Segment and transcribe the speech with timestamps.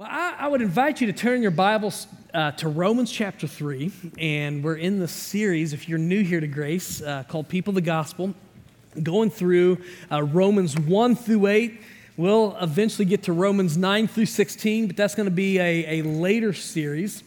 [0.00, 3.92] Well, I, I, would invite you to turn your Bibles uh, to Romans chapter 3.
[4.16, 7.74] And we're in the series, if you're new here to Grace, uh, called People of
[7.74, 8.32] the Gospel,
[9.02, 9.76] going through
[10.10, 11.82] uh, Romans 1 through 8.
[12.16, 16.02] We'll eventually get to Romans 9 through 16, but that's going to be a, a
[16.02, 17.22] later series.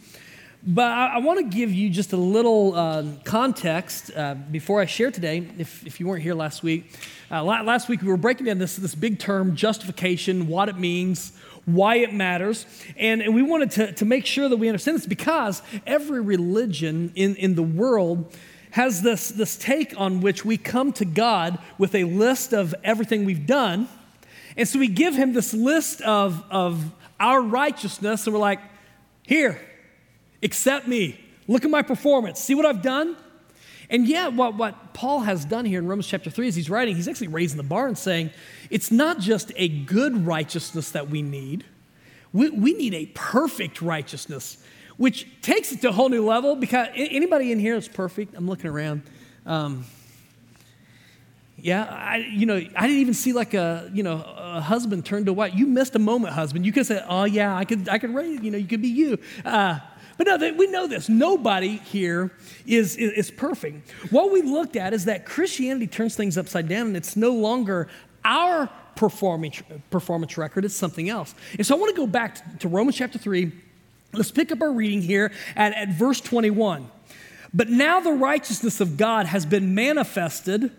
[0.65, 4.85] But I, I want to give you just a little uh, context uh, before I
[4.85, 6.91] share today, if, if you weren't here last week.
[7.29, 11.33] Uh, last week, we were breaking down this, this big term, justification, what it means
[11.65, 12.65] why it matters.
[12.97, 17.11] And, and we wanted to, to make sure that we understand this because every religion
[17.15, 18.33] in, in the world
[18.71, 23.23] has this, this take on which we come to God with a list of everything
[23.23, 23.87] we've done.
[24.57, 28.59] And so we give him this list of, of our righteousness, and we're like,
[29.21, 29.59] here,
[30.41, 31.19] accept me.
[31.47, 32.39] Look at my performance.
[32.39, 33.15] See what I've done?
[33.93, 36.95] And yeah, what, what Paul has done here in Romans chapter 3 is he's writing,
[36.95, 38.31] he's actually raising the bar and saying,
[38.71, 41.63] it's not just a good righteousness that we need,
[42.33, 44.57] we, we need a perfect righteousness,
[44.97, 48.33] which takes it to a whole new level because anybody in here is perfect?
[48.35, 49.03] I'm looking around.
[49.45, 49.85] Um,
[51.57, 55.27] yeah, I, you know, I didn't even see like a, you know, a husband turned
[55.27, 55.53] to white.
[55.53, 56.65] You missed a moment, husband.
[56.65, 58.87] You could say, oh yeah, I could, I could raise, you know, you could be
[58.87, 59.19] you.
[59.45, 59.77] Uh,
[60.17, 61.09] but no, we know this.
[61.09, 62.31] Nobody here
[62.65, 63.89] is, is, is perfect.
[64.11, 67.87] What we looked at is that Christianity turns things upside down and it's no longer
[68.23, 71.33] our performance, performance record, it's something else.
[71.57, 73.51] And so I want to go back to, Romans chapter 3.
[74.13, 76.89] Let's pick up our reading here at, at verse 21.
[77.53, 80.71] But now the righteousness of God has been manifested.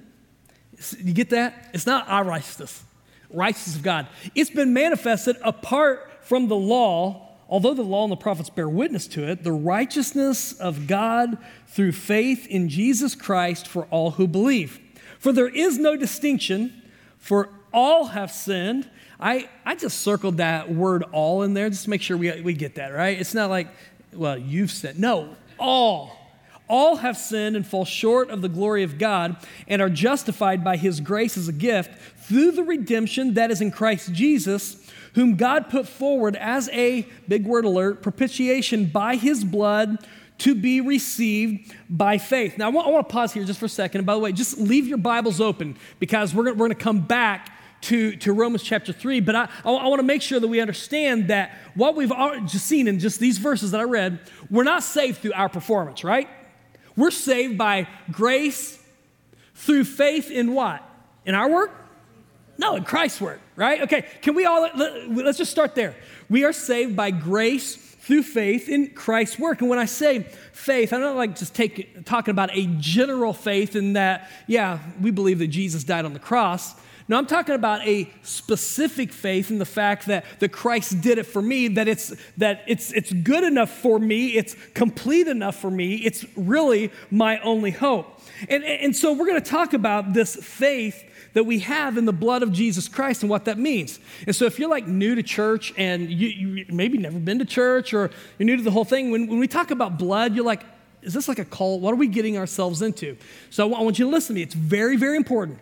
[0.99, 1.71] You get that?
[1.73, 2.83] It's not our righteousness,
[3.31, 4.07] righteousness of God.
[4.35, 9.07] It's been manifested apart from the law although the law and the prophets bear witness
[9.09, 14.81] to it, the righteousness of God through faith in Jesus Christ for all who believe.
[15.19, 16.83] For there is no distinction,
[17.19, 18.89] for all have sinned.
[19.19, 22.55] I, I just circled that word all in there just to make sure we, we
[22.55, 23.19] get that, right?
[23.19, 23.69] It's not like,
[24.13, 24.99] well, you've sinned.
[24.99, 26.21] No, all.
[26.67, 29.37] All have sinned and fall short of the glory of God
[29.69, 33.71] and are justified by his grace as a gift through the redemption that is in
[33.71, 39.99] Christ Jesus whom God put forward as a, big word alert, propitiation by his blood
[40.39, 42.59] to be received by faith.
[42.59, 44.01] Now, I want, I want to pause here just for a second.
[44.01, 47.51] And by the way, just leave your Bibles open because we're going to come back
[47.83, 49.21] to, to Romans chapter 3.
[49.21, 52.13] But I, I, I want to make sure that we understand that what we've
[52.47, 54.19] just seen in just these verses that I read,
[54.51, 56.29] we're not saved through our performance, right?
[56.97, 58.83] We're saved by grace
[59.55, 60.83] through faith in what?
[61.25, 61.73] In our work?
[62.59, 63.83] No, in Christ's work, right?
[63.83, 65.95] Okay, can we all, let's just start there.
[66.29, 69.61] We are saved by grace through faith in Christ's work.
[69.63, 73.77] And when I say faith, I'm not like just take, talking about a general faith
[73.77, 76.75] in that, yeah, we believe that Jesus died on the cross.
[77.07, 81.25] No, I'm talking about a specific faith in the fact that, that Christ did it
[81.25, 85.71] for me, that it's that it's it's good enough for me, it's complete enough for
[85.71, 88.21] me, it's really my only hope.
[88.49, 91.05] And, and so we're going to talk about this faith
[91.35, 93.99] that we have in the blood of Jesus Christ and what that means.
[94.27, 97.45] And so if you're like new to church and you, you maybe never been to
[97.45, 100.45] church or you're new to the whole thing, when, when we talk about blood, you're
[100.45, 100.65] like,
[101.03, 101.83] is this like a cult?
[101.83, 103.17] What are we getting ourselves into?
[103.51, 104.43] So I want you to listen to me.
[104.43, 105.59] It's very, very important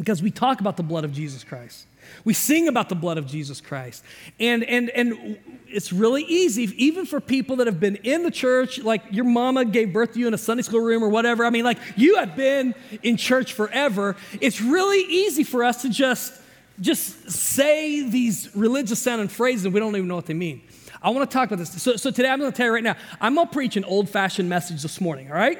[0.00, 1.86] because we talk about the blood of Jesus Christ.
[2.24, 4.02] We sing about the blood of Jesus Christ.
[4.38, 5.38] And, and, and
[5.68, 9.66] it's really easy, even for people that have been in the church, like your mama
[9.66, 11.44] gave birth to you in a Sunday school room or whatever.
[11.44, 14.16] I mean, like you have been in church forever.
[14.40, 16.32] It's really easy for us to just,
[16.80, 20.62] just say these religious sounding phrases and we don't even know what they mean.
[21.02, 21.82] I want to talk about this.
[21.82, 23.84] So, so today I'm going to tell you right now, I'm going to preach an
[23.84, 25.58] old fashioned message this morning, all right?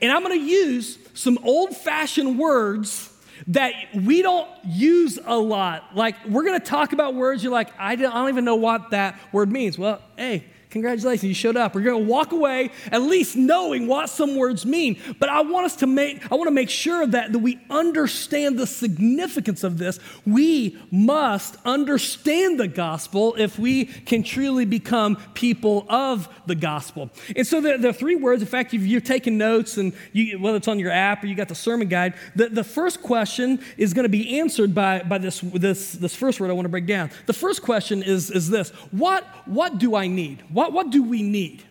[0.00, 3.10] And I'm going to use some old fashioned words
[3.48, 5.94] that we don't use a lot.
[5.94, 8.56] Like, we're going to talk about words you're like, I don't, I don't even know
[8.56, 9.78] what that word means.
[9.78, 10.44] Well, hey,
[10.74, 11.76] Congratulations, you showed up.
[11.76, 15.00] We're going to walk away at least knowing what some words mean.
[15.20, 18.58] But I want us to make, I want to make sure that, that we understand
[18.58, 20.00] the significance of this.
[20.26, 27.08] We must understand the gospel if we can truly become people of the gospel.
[27.36, 30.56] And so the, the three words, in fact, if you're taking notes and you, whether
[30.56, 33.94] it's on your app or you got the sermon guide, the, the first question is
[33.94, 36.86] going to be answered by, by this, this, this first word I want to break
[36.86, 37.12] down.
[37.26, 40.42] The first question is, is this What, what do I need?
[40.48, 41.62] What what, what do we need?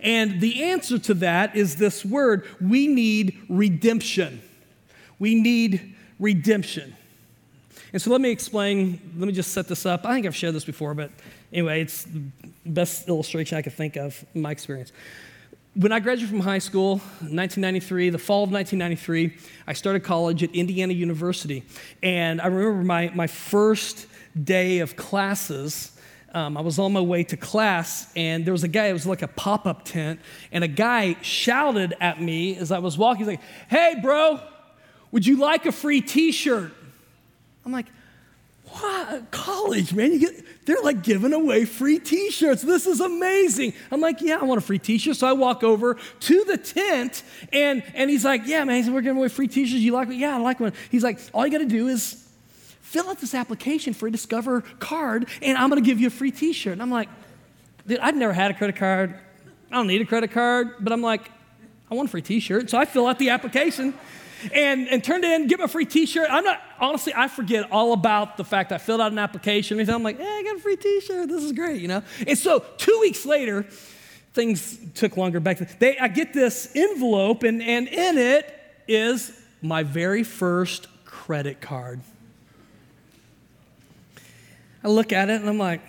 [0.00, 4.42] And the answer to that is this word we need redemption.
[5.18, 6.94] We need redemption.
[7.92, 10.04] And so let me explain, let me just set this up.
[10.04, 11.10] I think I've shared this before, but
[11.52, 12.22] anyway, it's the
[12.66, 14.92] best illustration I could think of in my experience.
[15.74, 19.36] When I graduated from high school, 1993, the fall of 1993,
[19.66, 21.64] I started college at Indiana University.
[22.02, 24.06] And I remember my, my first
[24.44, 25.97] day of classes
[26.34, 29.06] um, I was on my way to class, and there was a guy, it was
[29.06, 30.20] like a pop up tent,
[30.52, 33.20] and a guy shouted at me as I was walking.
[33.20, 34.40] He's like, Hey, bro,
[35.10, 36.72] would you like a free t shirt?
[37.64, 37.86] I'm like,
[38.70, 39.30] what?
[39.30, 40.12] College, man.
[40.12, 42.62] You get, they're like giving away free t shirts.
[42.62, 43.72] This is amazing.
[43.90, 45.16] I'm like, yeah, I want a free t shirt.
[45.16, 47.22] So I walk over to the tent
[47.52, 49.80] and, and he's like, yeah, man, we're giving away free t shirts.
[49.80, 50.18] You like one?
[50.18, 50.72] Yeah, I like one.
[50.90, 52.27] He's like, all you got to do is
[52.88, 56.10] fill out this application for a Discover card and I'm going to give you a
[56.10, 56.72] free t shirt.
[56.72, 57.08] And I'm like,
[57.86, 59.14] dude, I've never had a credit card.
[59.70, 61.30] I don't need a credit card, but I'm like,
[61.90, 62.70] I want a free t shirt.
[62.70, 63.94] So I fill out the application
[64.52, 66.28] and, and turned in, get my free t-shirt.
[66.30, 69.80] I'm not, honestly, I forget all about the fact I filled out an application.
[69.80, 71.28] And I'm like, I got a free t-shirt.
[71.28, 72.02] This is great, you know?
[72.26, 73.64] And so two weeks later,
[74.34, 75.68] things took longer back then.
[75.78, 78.54] They, I get this envelope, and, and in it
[78.86, 82.00] is my very first credit card.
[84.82, 85.80] I look at it and I'm like,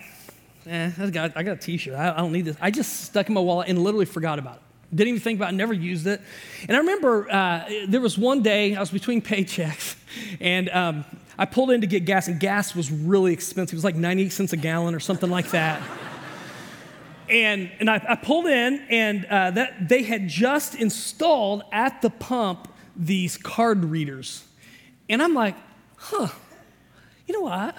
[0.66, 1.94] eh, I got, I got a t-shirt.
[1.94, 2.56] I, I don't need this.
[2.60, 4.62] I just stuck in my wallet and literally forgot about it.
[4.92, 6.20] Didn't even think about it, never used it.
[6.68, 9.96] And I remember uh, there was one day, I was between paychecks,
[10.40, 11.04] and um,
[11.38, 13.74] I pulled in to get gas, and gas was really expensive.
[13.74, 15.80] It was like 98 cents a gallon or something like that.
[17.28, 22.10] and and I, I pulled in, and uh, that, they had just installed at the
[22.10, 22.66] pump
[22.96, 24.44] these card readers.
[25.08, 25.54] And I'm like,
[25.96, 26.28] huh,
[27.26, 27.76] you know what?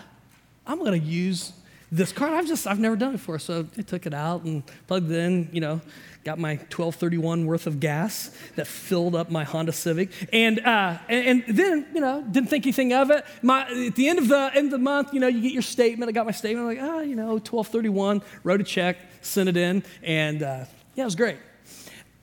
[0.66, 1.54] I'm going to use
[1.92, 2.32] this card.
[2.32, 3.38] I've just, I've never done it before.
[3.38, 5.82] So I took it out and plugged it in, you know,
[6.24, 10.10] got my 1231 worth of gas that filled up my Honda Civic.
[10.32, 13.26] And, uh, and, and, then, you know, didn't think anything of it.
[13.42, 15.62] My, at the end of the, end of the month, you know, you get your
[15.62, 16.08] statement.
[16.08, 16.68] I got my statement.
[16.70, 19.84] I'm like, oh, you know, 1231, wrote a check, sent it in.
[20.04, 20.66] And uh,
[20.96, 21.38] yeah, it was great.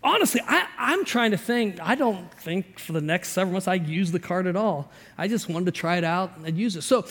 [0.03, 1.81] Honestly, I, I'm trying to think.
[1.83, 4.91] I don't think for the next several months I use the card at all.
[5.19, 6.83] I just wanted to try it out and use it.
[6.83, 7.05] So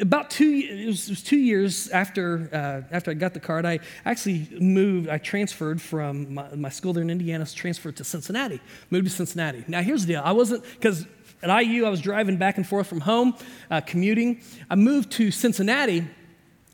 [0.00, 3.66] about two it was, it was, two years after uh, after I got the card,
[3.66, 5.08] I actually moved.
[5.08, 8.60] I transferred from my, my school there in Indiana, transferred to Cincinnati.
[8.90, 9.64] Moved to Cincinnati.
[9.68, 11.06] Now here's the deal: I wasn't because
[11.42, 13.34] at IU I was driving back and forth from home,
[13.70, 14.42] uh, commuting.
[14.68, 16.06] I moved to Cincinnati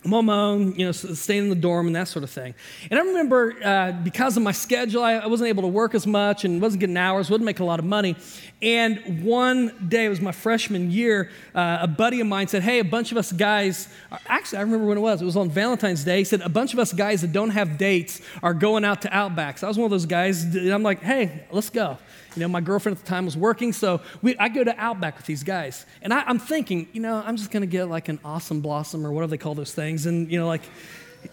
[0.06, 2.54] I'm on my own, you know, staying in the dorm and that sort of thing.
[2.92, 6.06] And I remember uh, because of my schedule, I, I, wasn't able to work as
[6.06, 8.14] much and wasn't getting hours, wouldn't make a lot of money.
[8.62, 12.78] And one day, it was my freshman year, uh, a buddy of mine said, Hey,
[12.78, 13.88] a bunch of us guys,
[14.28, 16.18] actually, I remember when it was, it was on Valentine's Day.
[16.18, 19.12] He said, A bunch of us guys that don't have dates are going out to
[19.12, 19.58] Outback.
[19.58, 21.98] So I was one of those guys, and I'm like, Hey, let's go.
[22.36, 25.16] You know, my girlfriend at the time was working, so we, I go to Outback
[25.16, 25.86] with these guys.
[26.02, 29.06] And I, I'm thinking, you know, I'm just going to get like an awesome blossom
[29.06, 30.04] or whatever they call those things.
[30.04, 30.60] And, you know, like,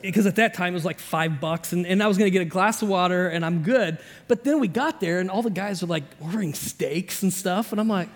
[0.02, 2.32] because at that time it was like five bucks, and, and I was going to
[2.32, 3.98] get a glass of water and I'm good.
[4.30, 7.72] But then we got there, and all the guys are like ordering steaks and stuff.
[7.74, 8.10] And I'm like,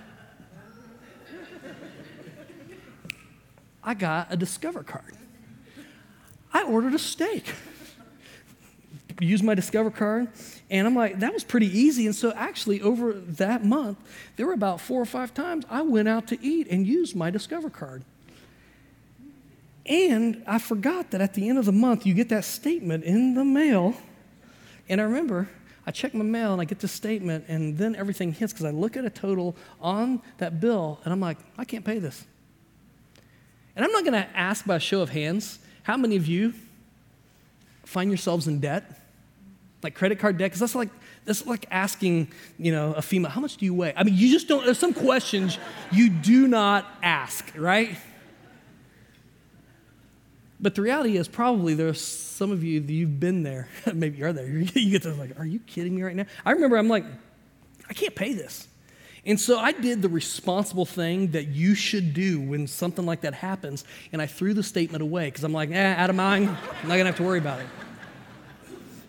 [3.83, 5.13] I got a Discover card.
[6.53, 7.53] I ordered a steak.
[9.19, 10.27] Used my Discover card.
[10.69, 12.05] And I'm like, that was pretty easy.
[12.05, 13.97] And so, actually, over that month,
[14.35, 17.29] there were about four or five times I went out to eat and used my
[17.29, 18.03] Discover card.
[19.85, 23.33] And I forgot that at the end of the month, you get that statement in
[23.35, 23.95] the mail.
[24.89, 25.49] And I remember
[25.87, 28.71] I check my mail and I get the statement, and then everything hits because I
[28.71, 32.25] look at a total on that bill and I'm like, I can't pay this.
[33.73, 36.53] And I'm not going to ask by a show of hands how many of you
[37.85, 38.99] find yourselves in debt?
[39.83, 40.89] Like credit card debt, because that's like
[41.25, 43.93] that's like asking, you know, a female, how much do you weigh?
[43.95, 44.65] I mean, you just don't.
[44.65, 45.57] There's some questions
[45.91, 47.97] you do not ask, right?
[50.59, 53.67] But the reality is, probably there's some of you that you've been there.
[53.93, 54.47] Maybe you're there.
[54.47, 56.25] You get to like, are you kidding me right now?
[56.45, 57.05] I remember I'm like,
[57.89, 58.67] I can't pay this.
[59.25, 63.33] And so I did the responsible thing that you should do when something like that
[63.33, 66.47] happens, and I threw the statement away because I'm like, eh, out of mind.
[66.47, 67.67] I'm not gonna have to worry about it.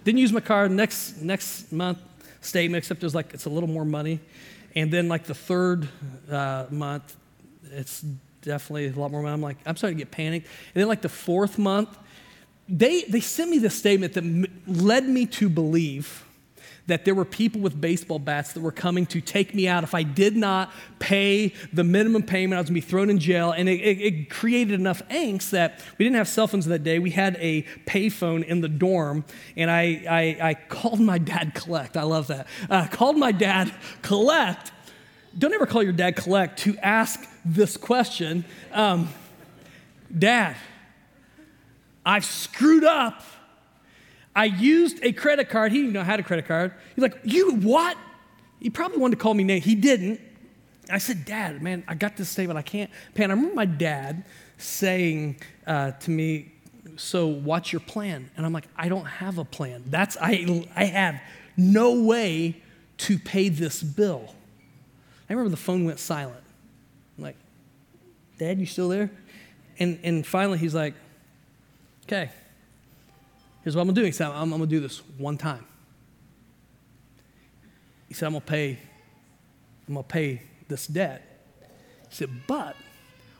[0.08, 0.70] Didn't use my card.
[0.70, 1.98] Next next month
[2.40, 4.20] statement, except it was like it's a little more money.
[4.74, 5.86] And then like the third
[6.30, 7.14] uh, month,
[7.72, 8.00] it's
[8.40, 9.34] definitely a lot more money.
[9.34, 10.46] I'm like, I'm starting to get panicked.
[10.74, 11.94] And then like the fourth month,
[12.70, 16.24] they they sent me this statement that m- led me to believe
[16.88, 19.84] that there were people with baseball bats that were coming to take me out.
[19.84, 23.18] If I did not pay the minimum payment, I was going to be thrown in
[23.18, 23.52] jail.
[23.52, 26.98] And it, it, it, created enough angst that we didn't have cell phones that day.
[26.98, 29.24] We had a payphone in the dorm.
[29.56, 31.96] And I, I, I called my dad collect.
[31.96, 32.46] I love that.
[32.68, 34.72] Uh, called my dad collect.
[35.36, 39.08] Don't ever call your dad collect to ask this question um,
[40.16, 40.56] Dad,
[42.04, 43.22] I've screwed up
[44.38, 45.72] I used a credit card.
[45.72, 46.72] He didn't know had a credit card.
[46.94, 47.98] He's like, You what?
[48.60, 49.60] He probably wanted to call me name.
[49.60, 50.20] He didn't.
[50.88, 52.56] I said, Dad, man, I got this statement.
[52.56, 53.24] I can't pay.
[53.24, 54.24] And I remember my dad
[54.56, 56.52] saying uh, to me,
[56.96, 58.30] so what's your plan?
[58.36, 59.82] And I'm like, I don't have a plan.
[59.86, 61.20] That's, I, I have
[61.56, 62.62] no way
[62.98, 64.32] to pay this bill.
[65.28, 66.44] I remember the phone went silent.
[67.16, 67.36] I'm like,
[68.38, 69.10] Dad, you still there?
[69.80, 70.94] And, and finally he's like,
[72.04, 72.30] okay,
[73.62, 74.04] here's what I'm gonna do.
[74.04, 75.64] He said, I'm, I'm gonna do this one time.
[78.08, 78.78] He said, I'm gonna pay,
[79.86, 81.24] I'm gonna pay this debt.
[82.08, 82.76] He said, but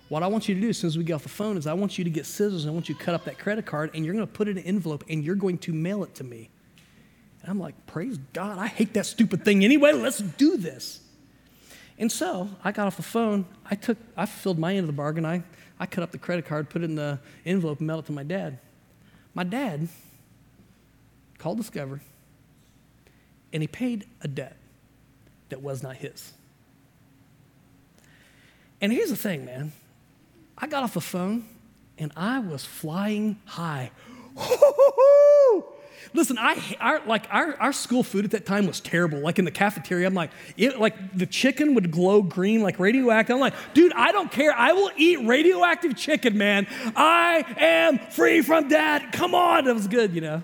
[0.09, 1.67] what I want you to do as soon as we get off the phone is
[1.67, 3.67] I want you to get scissors and I want you to cut up that credit
[3.67, 6.03] card and you're going to put it in an envelope and you're going to mail
[6.03, 6.49] it to me.
[7.43, 9.93] And I'm like, praise God, I hate that stupid thing anyway.
[9.93, 11.01] Let's do this.
[11.99, 13.45] And so I got off the phone.
[13.71, 15.27] I took, I filled my end of the bargain.
[15.27, 15.43] I,
[15.79, 18.13] I cut up the credit card, put it in the envelope, and mailed it to
[18.13, 18.59] my dad.
[19.35, 19.89] My dad
[21.39, 22.01] called Discover
[23.53, 24.57] and he paid a debt
[25.49, 26.33] that was not his.
[28.81, 29.73] And here's the thing, man.
[30.57, 31.45] I got off the phone
[31.97, 33.91] and I was flying high.
[36.15, 39.19] Listen, I our, like our, our school food at that time was terrible.
[39.19, 43.35] Like in the cafeteria, I'm like, it, like the chicken would glow green, like radioactive.
[43.35, 44.53] I'm like, dude, I don't care.
[44.53, 46.67] I will eat radioactive chicken, man.
[46.97, 49.13] I am free from that.
[49.13, 50.43] Come on, that was good, you know.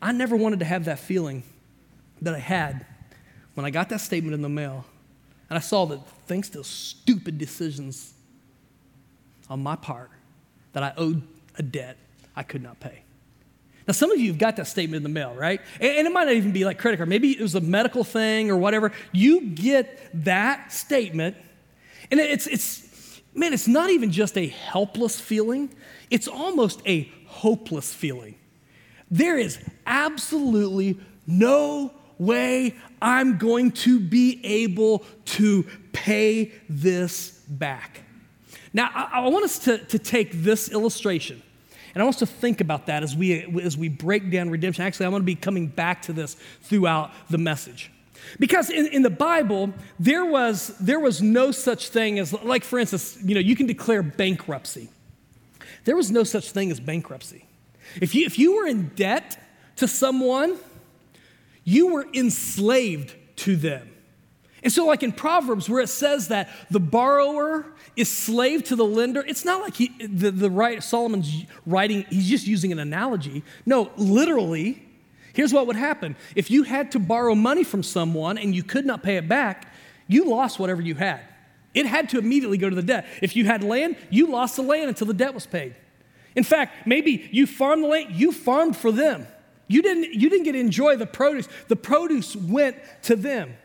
[0.00, 1.42] I never wanted to have that feeling
[2.22, 2.84] that I had
[3.54, 4.84] when I got that statement in the mail,
[5.48, 8.12] and I saw that thanks to stupid decisions
[9.48, 10.10] on my part
[10.72, 11.22] that I owed
[11.56, 11.96] a debt
[12.34, 13.02] I could not pay.
[13.86, 15.60] Now, some of you have got that statement in the mail, right?
[15.80, 17.08] And, it might not even be like credit card.
[17.08, 18.92] Maybe it was a medical thing or whatever.
[19.12, 21.36] You get that statement,
[22.10, 25.70] and it's, it's man, it's not even just a helpless feeling,
[26.10, 28.34] it's almost a hopeless feeling.
[29.10, 38.02] There is absolutely no way I'm going to be able to pay this back.
[38.72, 41.42] Now, I, I want us to, to take this illustration
[41.96, 44.84] and I want us to think about that as we, as we break down redemption.
[44.84, 47.90] Actually, I want to be coming back to this throughout the message.
[48.38, 52.78] Because in, in the Bible, there was, there was no such thing as, like for
[52.78, 54.90] instance, you know, you can declare bankruptcy.
[55.86, 57.45] There was no such thing as bankruptcy.
[58.00, 59.38] If you, if you were in debt
[59.76, 60.56] to someone,
[61.64, 63.90] you were enslaved to them.
[64.62, 68.84] And so, like in Proverbs, where it says that the borrower is slave to the
[68.84, 73.44] lender, it's not like he, the, the right, Solomon's writing, he's just using an analogy.
[73.64, 74.82] No, literally,
[75.34, 76.16] here's what would happen.
[76.34, 79.72] If you had to borrow money from someone and you could not pay it back,
[80.08, 81.20] you lost whatever you had.
[81.74, 83.06] It had to immediately go to the debt.
[83.20, 85.74] If you had land, you lost the land until the debt was paid.
[86.36, 89.26] In fact, maybe you farmed the land, you farmed for them.
[89.68, 91.48] You didn't, you didn't get to enjoy the produce.
[91.68, 93.56] The produce went to them.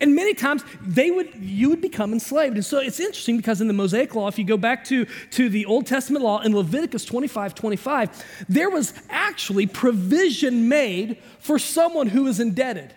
[0.00, 2.54] And many times they would, you would become enslaved.
[2.54, 5.48] And so it's interesting because in the Mosaic Law, if you go back to, to
[5.48, 12.06] the Old Testament law in Leviticus 25 25, there was actually provision made for someone
[12.06, 12.94] who was indebted.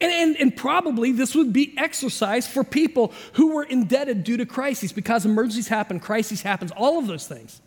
[0.00, 4.46] And, and, and, probably this would be exercised for people who were indebted due to
[4.46, 7.60] crises because emergencies happen, crises happens, all of those things.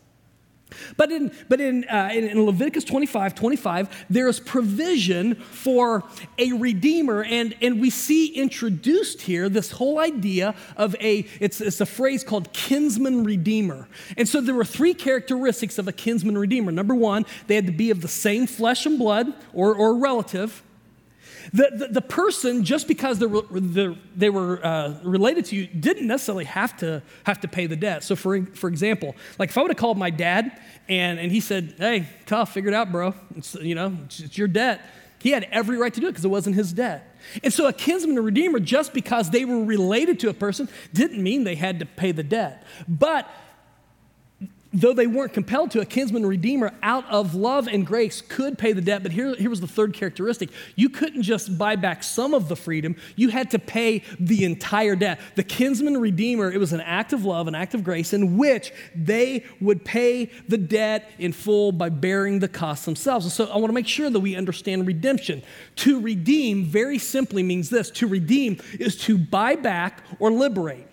[0.96, 6.04] But in, but in, uh, in, in, Leviticus 25, 25, there is provision for
[6.38, 7.24] a redeemer.
[7.24, 12.24] And, and we see introduced here this whole idea of a, it's, it's a phrase
[12.24, 13.88] called kinsman redeemer.
[14.16, 16.72] And so there were three characteristics of a kinsman redeemer.
[16.72, 20.62] Number one, they had to be of the same flesh and blood or, or relative.
[21.52, 23.42] The, the, the, person, just because they were,
[24.16, 28.04] they were uh, related to you, didn't necessarily have to, have to pay the debt.
[28.04, 31.40] So, for, for example, like if I would have called my dad and, and he
[31.40, 33.14] said, Hey, tough, figure it out, bro.
[33.36, 34.82] It's, you know, it's, it's your debt.
[35.18, 37.16] He had every right to do it because it wasn't his debt.
[37.44, 41.22] And so, a kinsman and redeemer, just because they were related to a person, didn't
[41.22, 42.64] mean they had to pay the debt.
[42.88, 43.30] But
[44.72, 48.72] though they weren't compelled to, a kinsman redeemer out of love and grace could pay
[48.72, 49.02] the debt.
[49.02, 52.56] But here, here was the third characteristic you couldn't just buy back some of the
[52.56, 55.20] freedom, you had to pay the entire debt.
[55.34, 58.72] The kinsman redeemer, it was an act of love, an act of grace, in which
[58.94, 63.24] they would pay the debt in full by bearing the cost themselves.
[63.24, 65.42] And so I want to make sure that we understand redemption.
[65.76, 70.86] To redeem very simply means this to redeem is to buy back or liberate.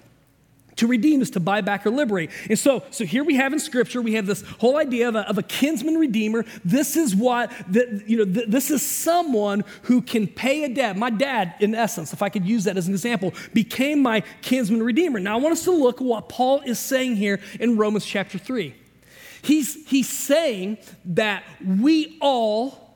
[0.79, 2.31] To redeem is to buy back or liberate.
[2.49, 5.27] And so, so here we have in Scripture, we have this whole idea of a,
[5.27, 6.45] of a kinsman redeemer.
[6.63, 10.95] This is what, the, you know, this is someone who can pay a debt.
[10.95, 14.81] My dad, in essence, if I could use that as an example, became my kinsman
[14.81, 15.19] redeemer.
[15.19, 18.37] Now, I want us to look at what Paul is saying here in Romans chapter
[18.37, 18.73] 3.
[19.41, 22.95] He's, he's saying that we all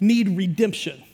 [0.00, 1.04] need redemption.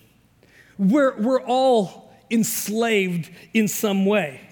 [0.78, 4.45] We're, we're all enslaved in some way.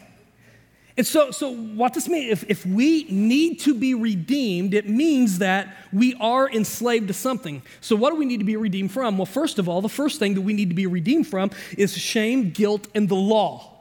[0.97, 5.39] And so, so what this means, if, if we need to be redeemed, it means
[5.39, 7.63] that we are enslaved to something.
[7.81, 9.19] So, what do we need to be redeemed from?
[9.19, 11.97] Well, first of all, the first thing that we need to be redeemed from is
[11.97, 13.73] shame, guilt, and the law.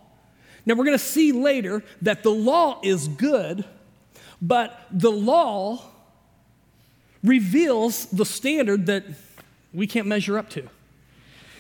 [0.66, 3.64] Now, we're going to see later that the law is good,
[4.42, 5.84] but the law
[7.24, 9.04] reveals the standard that
[9.72, 10.68] we can't measure up to.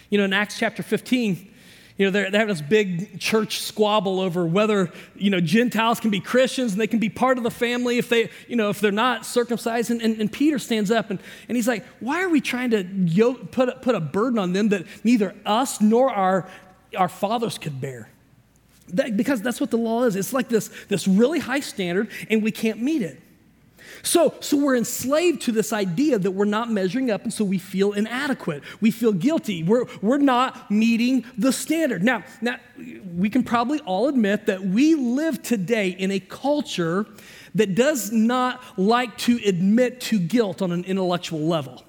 [0.09, 1.52] You know, in Acts chapter 15,
[1.97, 6.09] you know, they're, they have this big church squabble over whether, you know, Gentiles can
[6.09, 8.79] be Christians and they can be part of the family if they, you know, if
[8.79, 9.91] they're not circumcised.
[9.91, 12.83] And, and, and Peter stands up and, and he's like, why are we trying to
[12.83, 16.49] yoke, put, a, put a burden on them that neither us nor our,
[16.97, 18.09] our fathers could bear?
[18.89, 20.15] That, because that's what the law is.
[20.15, 23.21] It's like this, this really high standard and we can't meet it.
[24.05, 27.57] So, so we're enslaved to this idea that we're not measuring up, and so we
[27.57, 28.61] feel inadequate.
[28.81, 29.63] We feel guilty.
[29.63, 32.03] We're, we're not meeting the standard.
[32.03, 32.57] Now, now,
[33.15, 37.05] we can probably all admit that we live today in a culture
[37.55, 41.81] that does not like to admit to guilt on an intellectual level.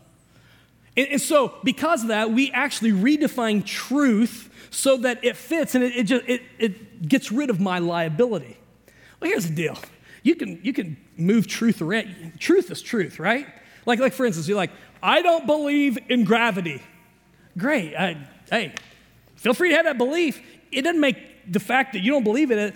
[0.97, 5.83] And, and so, because of that, we actually redefine truth so that it fits and
[5.83, 8.57] it, it, just, it, it gets rid of my liability.
[9.19, 9.77] Well, here's the deal
[10.25, 12.33] you can, you can move truth around.
[12.41, 13.47] Truth is truth, right?
[13.87, 16.83] Like, like for instance, you're like, I don't believe in gravity.
[17.57, 17.95] Great.
[17.95, 18.17] I,
[18.51, 18.73] hey,
[19.37, 20.41] feel free to have that belief.
[20.73, 22.75] It doesn't make the fact that you don't believe in it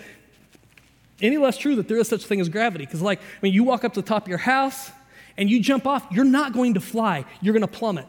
[1.21, 2.85] any less true that there is such a thing as gravity.
[2.85, 4.91] Because, like, I mean, you walk up to the top of your house
[5.35, 8.05] and you jump off, you're not going to fly, you're going to plummet.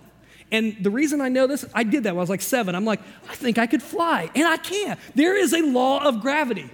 [0.53, 2.75] And the reason I know this, I did that when I was like seven.
[2.75, 5.01] I'm like, I think I could fly, and I can't.
[5.15, 6.69] There is a law of gravity.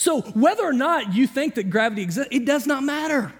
[0.00, 3.34] So, whether or not you think that gravity exists, it does not matter.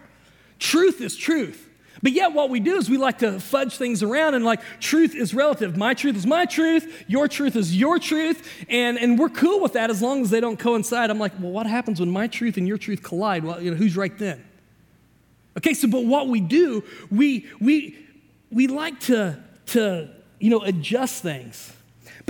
[0.58, 1.66] Truth is truth.
[2.02, 5.14] But yet, what we do is we like to fudge things around and like truth
[5.14, 5.78] is relative.
[5.78, 9.72] My truth is my truth, your truth is your truth, and, and we're cool with
[9.72, 11.08] that as long as they don't coincide.
[11.08, 13.42] I'm like, well, what happens when my truth and your truth collide?
[13.42, 14.44] Well, you know, who's right then?
[15.56, 17.96] Okay, so but what we do, we we
[18.50, 21.72] we like to to you know adjust things.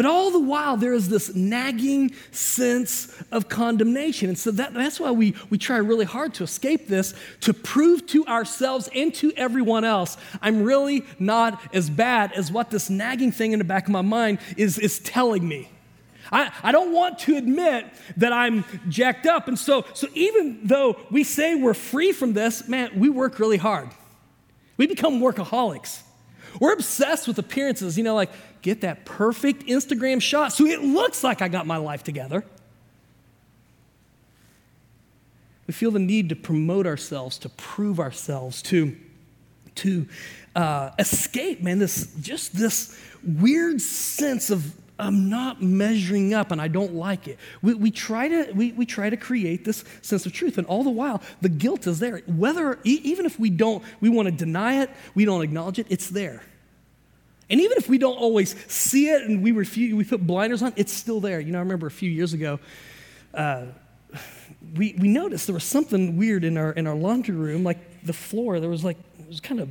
[0.01, 4.31] But all the while, there is this nagging sense of condemnation.
[4.31, 8.07] And so that, that's why we, we try really hard to escape this, to prove
[8.07, 13.31] to ourselves and to everyone else, I'm really not as bad as what this nagging
[13.31, 15.69] thing in the back of my mind is, is telling me.
[16.33, 17.85] I, I don't want to admit
[18.17, 19.49] that I'm jacked up.
[19.49, 23.59] And so, so even though we say we're free from this, man, we work really
[23.59, 23.91] hard.
[24.79, 26.05] We become workaholics.
[26.59, 28.31] We're obsessed with appearances, you know, like
[28.63, 32.45] get that perfect Instagram shot so it looks like I got my life together.
[35.67, 38.97] We feel the need to promote ourselves, to prove ourselves, to,
[39.77, 40.07] to
[40.57, 46.69] uh, escape, man, this just this weird sense of I'm not measuring up and I
[46.69, 47.39] don't like it.
[47.63, 50.85] We, we, try to, we, we try to create this sense of truth, and all
[50.85, 52.19] the while, the guilt is there.
[52.27, 56.09] Whether, even if we don't, we want to deny it, we don't acknowledge it, it's
[56.09, 56.43] there.
[57.51, 60.73] And even if we don't always see it and we refuse, we put blinders on,
[60.77, 61.41] it's still there.
[61.41, 62.61] You know, I remember a few years ago,
[63.35, 63.67] uh,
[64.77, 68.13] we, we noticed there was something weird in our, in our laundry room, like the
[68.13, 69.69] floor, there was like, it was kind of,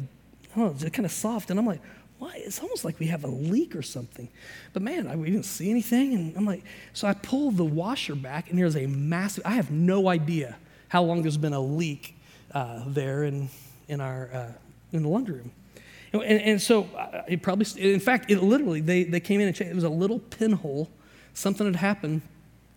[0.56, 1.52] I know, kind of soft.
[1.52, 1.82] And I'm like,
[2.18, 2.34] why?
[2.36, 4.28] It's almost like we have a leak or something.
[4.74, 6.14] But man, I, we didn't see anything.
[6.14, 9.72] And I'm like, so I pulled the washer back, and there's a massive, I have
[9.72, 10.58] no idea
[10.90, 12.18] how long there's been a leak
[12.54, 13.50] uh, there in,
[13.88, 14.52] in, our, uh,
[14.92, 15.52] in the laundry room.
[16.12, 19.56] And, and so uh, it probably, in fact, it literally, they, they came in and
[19.56, 19.70] checked.
[19.70, 20.90] It was a little pinhole.
[21.34, 22.22] Something had happened.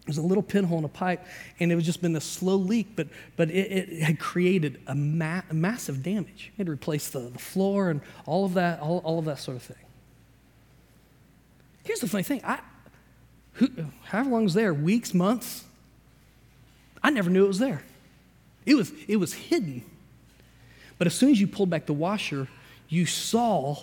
[0.03, 1.25] It was a little pinhole in a pipe,
[1.61, 4.95] and it was just been a slow leak, but, but it, it had created a,
[4.97, 6.51] ma- massive damage.
[6.57, 9.57] It had replaced the, the floor and all of that, all, all of that sort
[9.57, 9.77] of thing.
[11.85, 12.41] Here's the funny thing.
[12.45, 12.59] I,
[13.55, 13.69] who,
[14.05, 15.65] however long it was there, weeks, months,
[17.03, 17.85] I never knew it was there.
[18.67, 19.85] It was, it was hidden.
[20.99, 22.49] But as soon as you pulled back the washer,
[22.93, 23.77] you saw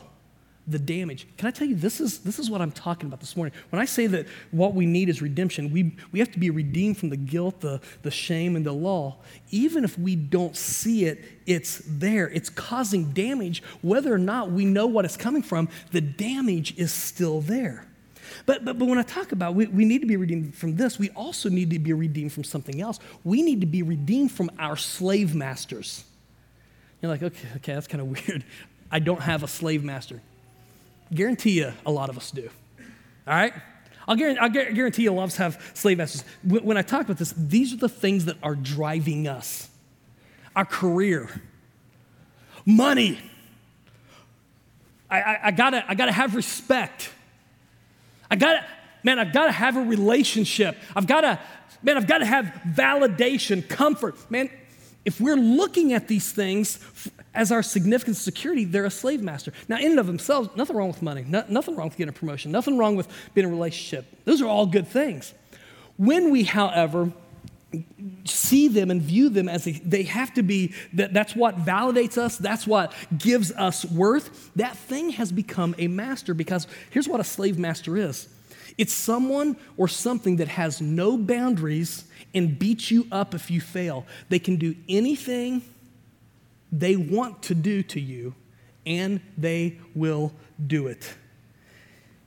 [0.68, 1.28] the damage.
[1.38, 3.54] Can I tell you, this is, this is what I'm talking about this morning.
[3.72, 7.00] When I say that what we need is redemption, we, we have to be redeemed
[7.00, 9.18] from the guilt, the, the shame, and the law.
[9.50, 12.30] Even if we don't see it, it's there.
[12.30, 13.64] It's causing damage.
[13.82, 17.88] Whether or not we know what it's coming from, the damage is still there.
[18.46, 21.00] But, but, but when I talk about we, we need to be redeemed from this,
[21.00, 23.00] we also need to be redeemed from something else.
[23.24, 26.04] We need to be redeemed from our slave masters.
[27.02, 28.44] You're like, okay, okay, that's kind of weird.
[28.92, 30.22] I don't have a slave master.
[31.14, 32.50] Guarantee you, a lot of us do.
[33.28, 33.54] All right?
[34.08, 36.24] I'll guarantee, I'll guarantee you, a lot of us have slave masters.
[36.44, 39.70] When I talk about this, these are the things that are driving us
[40.56, 41.30] our career,
[42.66, 43.20] money.
[45.10, 47.12] I, I, I, gotta, I gotta have respect.
[48.30, 48.66] I gotta,
[49.04, 50.76] man, I've gotta have a relationship.
[50.96, 51.40] I've gotta,
[51.82, 54.16] Man, I've got to have validation, comfort.
[54.30, 54.50] Man,
[55.06, 56.78] if we're looking at these things
[57.34, 59.54] as our significant security, they're a slave master.
[59.68, 62.18] Now, in and of themselves, nothing wrong with money, no, nothing wrong with getting a
[62.18, 64.06] promotion, nothing wrong with being in a relationship.
[64.26, 65.34] Those are all good things.
[65.98, 67.12] When we, however,
[68.26, 72.18] see them and view them as a, they have to be that, that's what validates
[72.18, 77.20] us that's what gives us worth that thing has become a master because here's what
[77.20, 78.28] a slave master is
[78.80, 84.04] it's someone or something that has no boundaries and beats you up if you fail
[84.30, 85.62] they can do anything
[86.72, 88.34] they want to do to you
[88.86, 90.32] and they will
[90.66, 91.14] do it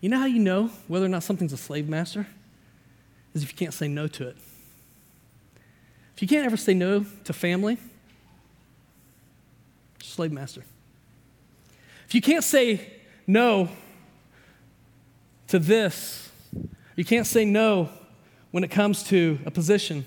[0.01, 2.27] you know how you know whether or not something's a slave master
[3.35, 4.37] is if you can't say no to it
[6.15, 7.79] if you can't ever say no to family,
[10.01, 10.63] slave master.
[12.07, 12.93] If you can't say
[13.27, 13.69] no
[15.49, 16.31] to this,
[16.97, 17.89] you can't say no
[18.51, 20.05] when it comes to a position.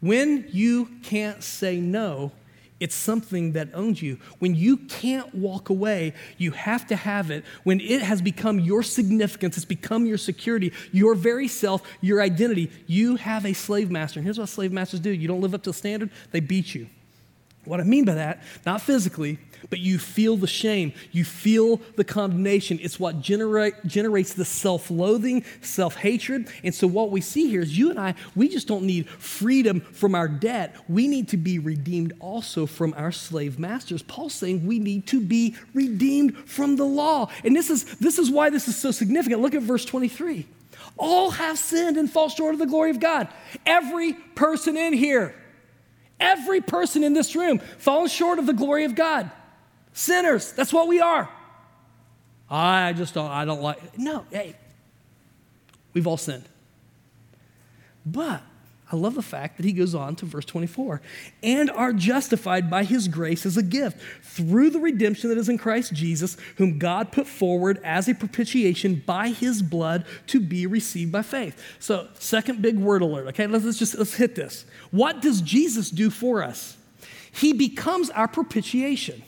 [0.00, 2.32] When you can't say no,
[2.80, 4.18] it's something that owns you.
[4.38, 7.44] When you can't walk away, you have to have it.
[7.62, 12.70] When it has become your significance, it's become your security, your very self, your identity,
[12.86, 14.18] you have a slave master.
[14.18, 16.74] And here's what slave masters do you don't live up to the standard, they beat
[16.74, 16.88] you.
[17.66, 20.92] What I mean by that, not physically, but you feel the shame.
[21.12, 22.78] You feel the condemnation.
[22.80, 26.48] It's what generate, generates the self loathing, self hatred.
[26.64, 29.80] And so, what we see here is you and I, we just don't need freedom
[29.80, 30.76] from our debt.
[30.88, 34.02] We need to be redeemed also from our slave masters.
[34.02, 37.30] Paul's saying we need to be redeemed from the law.
[37.44, 39.42] And this is, this is why this is so significant.
[39.42, 40.46] Look at verse 23.
[40.96, 43.28] All have sinned and fall short of the glory of God.
[43.64, 45.34] Every person in here,
[46.18, 49.30] every person in this room falls short of the glory of God.
[49.92, 51.28] Sinners, that's what we are.
[52.50, 54.56] I just don't, I don't like, no, hey,
[55.92, 56.44] we've all sinned.
[58.04, 58.42] But
[58.92, 61.00] I love the fact that he goes on to verse 24
[61.44, 65.58] and are justified by his grace as a gift through the redemption that is in
[65.58, 71.12] Christ Jesus, whom God put forward as a propitiation by his blood to be received
[71.12, 71.62] by faith.
[71.78, 73.46] So, second big word alert, okay?
[73.46, 74.64] Let's just let's hit this.
[74.90, 76.76] What does Jesus do for us?
[77.32, 79.22] He becomes our propitiation.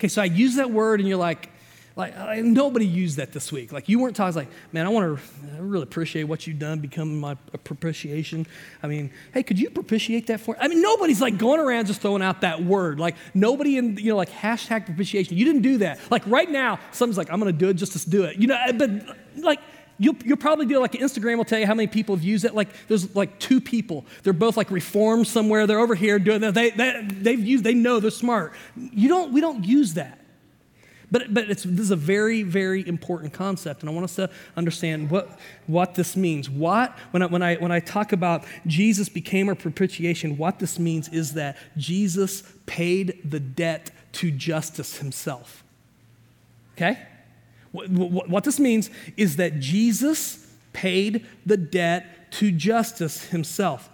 [0.00, 1.50] Okay, so I use that word, and you're like,
[1.94, 3.70] like uh, nobody used that this week.
[3.70, 5.22] Like you weren't talking like, man, I want to
[5.54, 7.34] I really appreciate what you've done, becoming my
[7.64, 8.46] propitiation.
[8.82, 10.56] I mean, hey, could you propitiate that for?
[10.58, 12.98] I mean, nobody's like going around just throwing out that word.
[12.98, 15.36] Like nobody in you know like hashtag propitiation.
[15.36, 16.00] You didn't do that.
[16.10, 18.38] Like right now, someone's like, I'm to do it just to do it.
[18.38, 18.90] You know, uh, but
[19.36, 19.60] like
[20.02, 22.54] You'll, you'll, probably do like Instagram will tell you how many people have used it.
[22.54, 24.06] Like there's like two people.
[24.22, 25.66] They're both like reformed somewhere.
[25.66, 26.54] They're over here doing that.
[26.54, 28.54] They, they, they've used, they know they're smart.
[28.74, 30.18] You don't, we don't use that.
[31.10, 34.30] But, but it's, this is a very, very important concept, and I want us to
[34.56, 36.48] understand what, what this means.
[36.48, 40.78] What, when I, when, I, when I talk about Jesus became our propitiation, what this
[40.78, 45.62] means is that Jesus paid the debt to justice himself.
[46.76, 46.98] Okay?
[47.72, 53.88] What this means is that Jesus paid the debt to justice himself.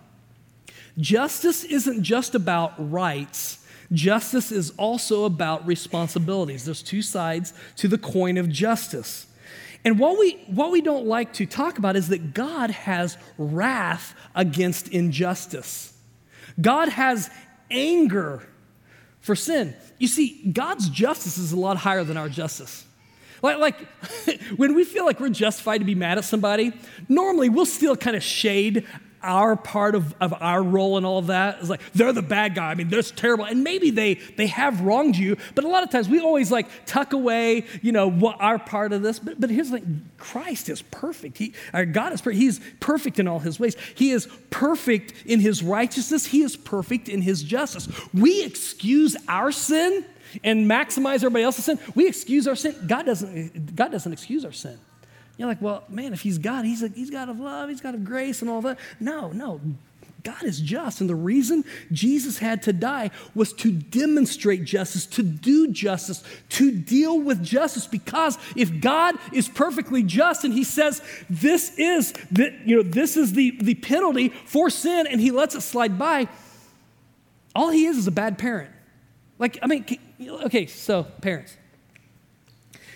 [0.98, 6.64] Justice isn't just about rights, justice is also about responsibilities.
[6.64, 9.26] There's two sides to the coin of justice.
[9.84, 14.14] And what we, what we don't like to talk about is that God has wrath
[14.34, 15.92] against injustice.
[16.60, 17.30] God has
[17.70, 18.42] anger
[19.20, 19.74] for sin.
[19.98, 22.85] You see, God's justice is a lot higher than our justice.
[23.42, 23.80] Like, like
[24.56, 26.72] when we feel like we're justified to be mad at somebody,
[27.08, 28.86] normally we'll still kind of shade
[29.26, 31.58] our part of, of our role and all of that.
[31.60, 32.70] It's like they're the bad guy.
[32.70, 33.44] I mean, they're terrible.
[33.44, 36.68] And maybe they they have wronged you, but a lot of times we always like
[36.86, 39.18] tuck away, you know, what our part of this.
[39.18, 41.38] But but here's the thing: Christ is perfect.
[41.38, 42.40] He our God is perfect.
[42.40, 43.76] He's perfect in all his ways.
[43.94, 46.26] He is perfect in his righteousness.
[46.26, 47.88] He is perfect in his justice.
[48.14, 50.04] We excuse our sin
[50.44, 51.78] and maximize everybody else's sin.
[51.94, 52.74] We excuse our sin.
[52.86, 54.78] God doesn't, God doesn't excuse our sin.
[55.36, 57.94] You're like, well, man, if he's God, he's, a, he's God of love, he's God
[57.94, 58.78] of grace and all that.
[59.00, 59.60] No, no.
[60.22, 61.00] God is just.
[61.00, 66.72] And the reason Jesus had to die was to demonstrate justice, to do justice, to
[66.72, 67.86] deal with justice.
[67.86, 73.16] Because if God is perfectly just and he says, this is the, you know, this
[73.16, 76.26] is the, the penalty for sin, and he lets it slide by,
[77.54, 78.72] all he is is a bad parent.
[79.38, 79.84] Like, I mean,
[80.20, 81.56] okay, so parents,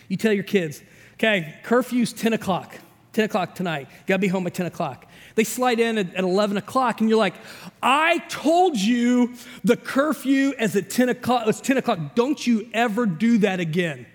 [0.09, 0.83] you tell your kids,
[1.15, 2.75] okay, curfew's 10 o'clock,
[3.13, 5.07] 10 o'clock tonight, gotta be home by 10 o'clock.
[5.35, 7.35] They slide in at, at 11 o'clock, and you're like,
[7.83, 12.15] I told you the curfew is at 10 o'clock, it's 10 o'clock.
[12.15, 14.07] Don't you ever do that again.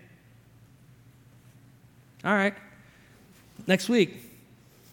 [2.23, 2.55] All right,
[3.67, 4.15] next week,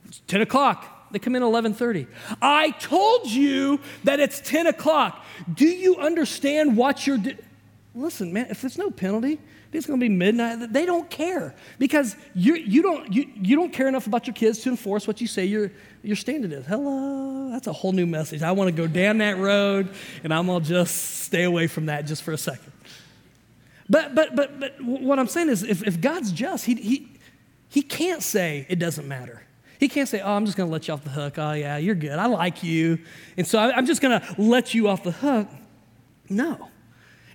[0.07, 0.89] it's 10 o'clock.
[1.13, 2.07] They come in 11:30.
[2.41, 5.23] I told you that it's 10 o'clock.
[5.53, 7.39] Do you understand what you're doing?
[7.95, 9.39] Listen, man, if there's no penalty,
[9.71, 10.73] it's going to be midnight.
[10.73, 14.61] They don't care because you, you, don't, you, you don't care enough about your kids
[14.61, 15.71] to enforce what you say your,
[16.03, 16.65] your standard is.
[16.67, 18.43] Hello, that's a whole new message.
[18.43, 19.91] I want to go down that road
[20.25, 22.73] and I'm going to just stay away from that just for a second.
[23.91, 27.09] But, but, but, but what I'm saying is if, if God's just, he, he,
[27.69, 29.43] he can't say it doesn't matter.
[29.79, 31.39] He can't say, oh, I'm just going to let you off the hook.
[31.39, 32.13] Oh, yeah, you're good.
[32.13, 33.01] I like you.
[33.37, 35.49] And so I, I'm just going to let you off the hook.
[36.31, 36.69] No.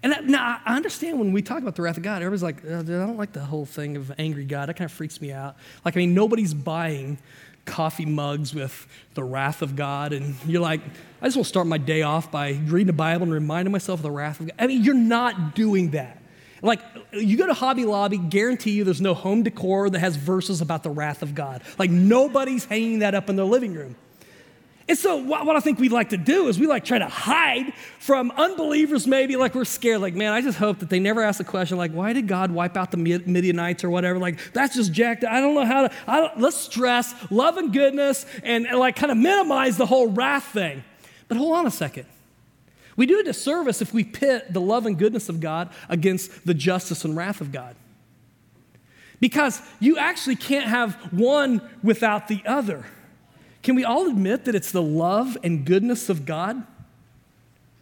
[0.03, 2.63] And that, now I understand when we talk about the wrath of God, everybody's like,
[2.65, 4.69] oh, dude, I don't like the whole thing of angry God.
[4.69, 5.55] That kind of freaks me out.
[5.83, 7.17] Like, I mean, nobody's buying
[7.65, 10.13] coffee mugs with the wrath of God.
[10.13, 10.81] And you're like,
[11.21, 13.99] I just want to start my day off by reading the Bible and reminding myself
[13.99, 14.55] of the wrath of God.
[14.57, 16.21] I mean, you're not doing that.
[16.61, 16.79] Like,
[17.11, 20.81] you go to Hobby Lobby, guarantee you there's no home decor that has verses about
[20.81, 21.61] the wrath of God.
[21.77, 23.95] Like, nobody's hanging that up in their living room.
[24.89, 27.73] And so, what, I think we like to do is we like try to hide
[27.99, 29.99] from unbelievers, maybe like we're scared.
[29.99, 32.51] Like, man, I just hope that they never ask the question, like, why did God
[32.51, 34.17] wipe out the Midianites or whatever?
[34.17, 35.25] Like, that's just jacked.
[35.25, 36.31] I don't know how to.
[36.37, 40.85] Let's stress love and goodness and, and like kind of minimize the whole wrath thing.
[41.27, 42.05] But hold on a second.
[42.95, 46.53] We do a disservice if we pit the love and goodness of God against the
[46.53, 47.75] justice and wrath of God.
[49.19, 52.85] Because you actually can't have one without the other.
[53.67, 56.65] Can we all admit that it's the love and goodness of God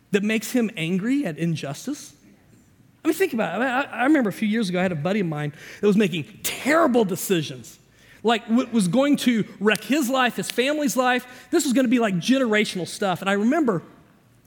[0.09, 2.11] that makes him angry at injustice?
[3.03, 3.65] I mean, think about it.
[3.65, 5.95] I, I, remember a few years ago, I had a buddy of mine that was
[5.95, 7.77] making terrible decisions.
[8.23, 11.47] Like, what was going to wreck his life, his family's life.
[11.51, 13.21] This was going to be like generational stuff.
[13.21, 13.83] And I remember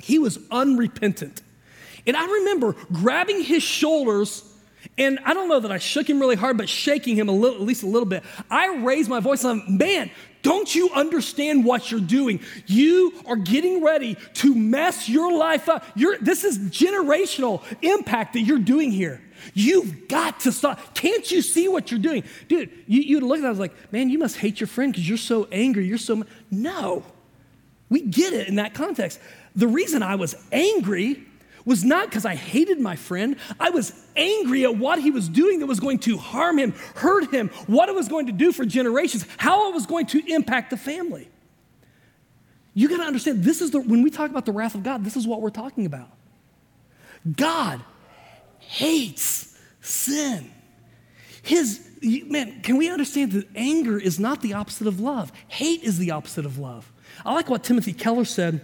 [0.02, 1.40] he was unrepentant.
[2.04, 4.42] And I remember grabbing his shoulders
[4.96, 7.56] and I don't know that I shook him really hard, but shaking him a little,
[7.56, 8.24] at least a little bit.
[8.50, 10.10] I raised my voice I'm, man,
[10.42, 12.40] don't you understand what you're doing?
[12.66, 15.84] You are getting ready to mess your life up.
[15.94, 19.20] You're, this is generational impact that you're doing here.
[19.54, 20.94] You've got to stop.
[20.94, 22.24] Can't you see what you're doing?
[22.48, 24.92] Dude, you, you'd look at that, I was like, man, you must hate your friend
[24.92, 25.86] because you're so angry.
[25.86, 26.24] You're so.
[26.50, 27.04] No.
[27.88, 29.20] We get it in that context.
[29.54, 31.24] The reason I was angry
[31.68, 33.36] was not because I hated my friend.
[33.60, 37.30] I was angry at what he was doing that was going to harm him, hurt
[37.32, 40.70] him, what it was going to do for generations, how it was going to impact
[40.70, 41.28] the family.
[42.72, 45.04] You got to understand, this is the, when we talk about the wrath of God,
[45.04, 46.08] this is what we're talking about.
[47.36, 47.82] God
[48.60, 50.50] hates sin.
[51.42, 55.32] His, man, can we understand that anger is not the opposite of love?
[55.48, 56.90] Hate is the opposite of love.
[57.26, 58.62] I like what Timothy Keller said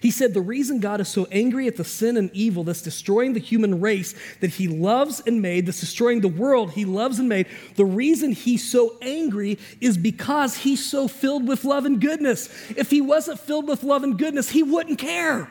[0.00, 3.32] he said, The reason God is so angry at the sin and evil that's destroying
[3.32, 7.28] the human race that he loves and made, that's destroying the world he loves and
[7.28, 7.46] made,
[7.76, 12.48] the reason he's so angry is because he's so filled with love and goodness.
[12.76, 15.50] If he wasn't filled with love and goodness, he wouldn't care.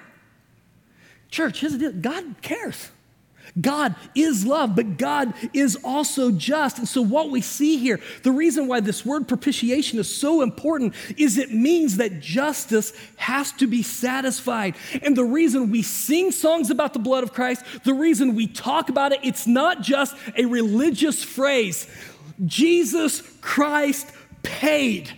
[1.29, 2.89] Church, here's the deal God cares.
[3.59, 6.77] God is love, but God is also just.
[6.77, 10.93] And so, what we see here, the reason why this word propitiation is so important
[11.17, 14.75] is it means that justice has to be satisfied.
[15.01, 18.89] And the reason we sing songs about the blood of Christ, the reason we talk
[18.89, 21.87] about it, it's not just a religious phrase.
[22.45, 24.11] Jesus Christ
[24.43, 25.11] paid.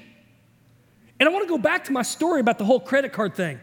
[1.19, 3.59] And I want to go back to my story about the whole credit card thing.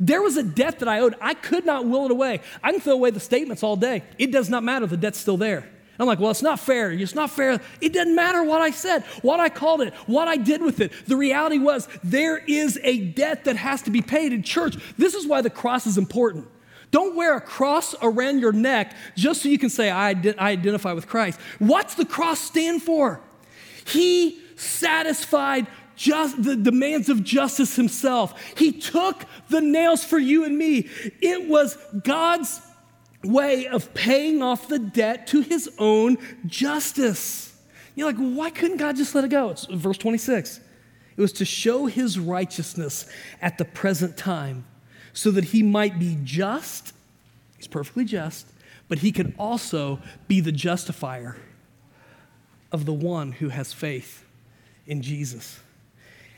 [0.00, 1.14] There was a debt that I owed.
[1.20, 2.40] I could not will it away.
[2.62, 4.02] I can throw away the statements all day.
[4.18, 4.86] It does not matter.
[4.86, 5.68] The debt's still there.
[5.98, 6.90] I'm like, well, it's not fair.
[6.90, 7.60] It's not fair.
[7.82, 10.92] It doesn't matter what I said, what I called it, what I did with it.
[11.06, 14.76] The reality was there is a debt that has to be paid in church.
[14.96, 16.48] This is why the cross is important.
[16.90, 20.94] Don't wear a cross around your neck just so you can say, I, I identify
[20.94, 21.38] with Christ.
[21.58, 23.20] What's the cross stand for?
[23.86, 25.66] He satisfied
[26.00, 28.34] just the demands of justice himself.
[28.56, 30.88] He took the nails for you and me.
[31.20, 32.62] It was God's
[33.22, 37.54] way of paying off the debt to his own justice.
[37.94, 39.50] You're like, why couldn't God just let it go?
[39.50, 40.60] It's verse 26.
[41.18, 43.06] It was to show his righteousness
[43.42, 44.64] at the present time
[45.12, 46.94] so that he might be just.
[47.58, 48.46] He's perfectly just,
[48.88, 51.36] but he could also be the justifier
[52.72, 54.24] of the one who has faith
[54.86, 55.60] in Jesus.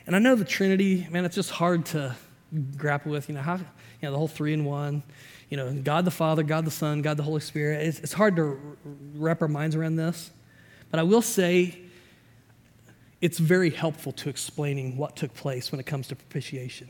[0.07, 2.17] And I know the Trinity, man, it's just hard to
[2.77, 3.29] grapple with.
[3.29, 3.65] You know, how, you
[4.03, 5.03] know, the whole three in one,
[5.49, 7.87] you know, God the Father, God the Son, God the Holy Spirit.
[7.87, 8.77] It's, it's hard to
[9.15, 10.31] wrap our minds around this.
[10.91, 11.79] But I will say
[13.21, 16.88] it's very helpful to explaining what took place when it comes to propitiation.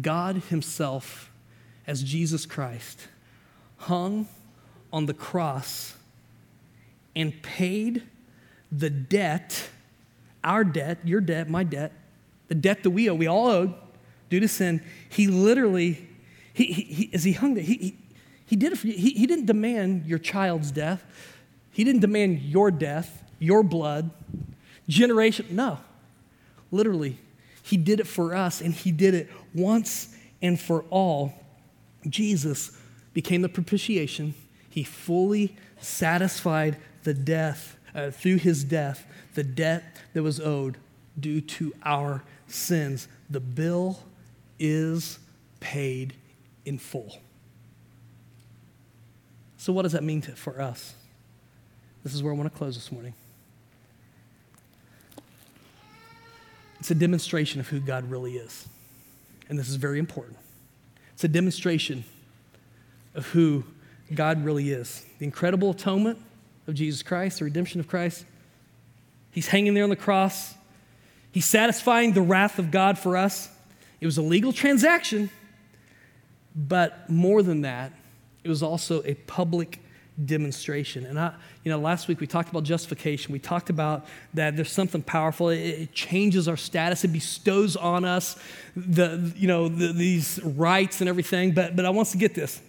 [0.00, 1.30] God Himself,
[1.86, 3.08] as Jesus Christ,
[3.76, 4.28] hung
[4.92, 5.94] on the cross
[7.14, 8.02] and paid
[8.72, 9.68] the debt
[10.44, 11.92] our debt, your debt, my debt,
[12.48, 13.74] the debt that we owe, we all owed
[14.30, 16.08] due to sin, he literally,
[16.52, 17.96] he, he, he as he hung there, he, he,
[18.46, 18.94] he did it for you.
[18.94, 21.04] He, he didn't demand your child's death.
[21.70, 24.10] He didn't demand your death, your blood,
[24.88, 25.46] generation.
[25.50, 25.78] No.
[26.70, 27.18] Literally,
[27.62, 31.34] he did it for us, and he did it once and for all.
[32.08, 32.76] Jesus
[33.12, 34.34] became the propitiation.
[34.70, 39.82] He fully satisfied the death, uh, through his death, the debt
[40.14, 40.76] that was owed
[41.18, 43.08] due to our sins.
[43.28, 43.98] The bill
[44.58, 45.18] is
[45.58, 46.14] paid
[46.64, 47.18] in full.
[49.56, 50.94] So, what does that mean to, for us?
[52.04, 53.14] This is where I want to close this morning.
[56.78, 58.68] It's a demonstration of who God really is.
[59.48, 60.38] And this is very important.
[61.14, 62.04] It's a demonstration
[63.16, 63.64] of who
[64.14, 65.04] God really is.
[65.18, 66.18] The incredible atonement
[66.68, 68.24] of Jesus Christ, the redemption of Christ.
[69.30, 70.54] He's hanging there on the cross.
[71.32, 73.48] He's satisfying the wrath of God for us.
[74.00, 75.30] It was a legal transaction,
[76.54, 77.92] but more than that,
[78.44, 79.80] it was also a public
[80.24, 81.06] demonstration.
[81.06, 81.32] And I,
[81.64, 83.32] you know, last week we talked about justification.
[83.32, 85.48] We talked about that there's something powerful.
[85.48, 87.04] It, it changes our status.
[87.04, 88.36] It bestows on us
[88.76, 91.52] the, you know, the, these rights and everything.
[91.52, 92.60] But, but I want to get this.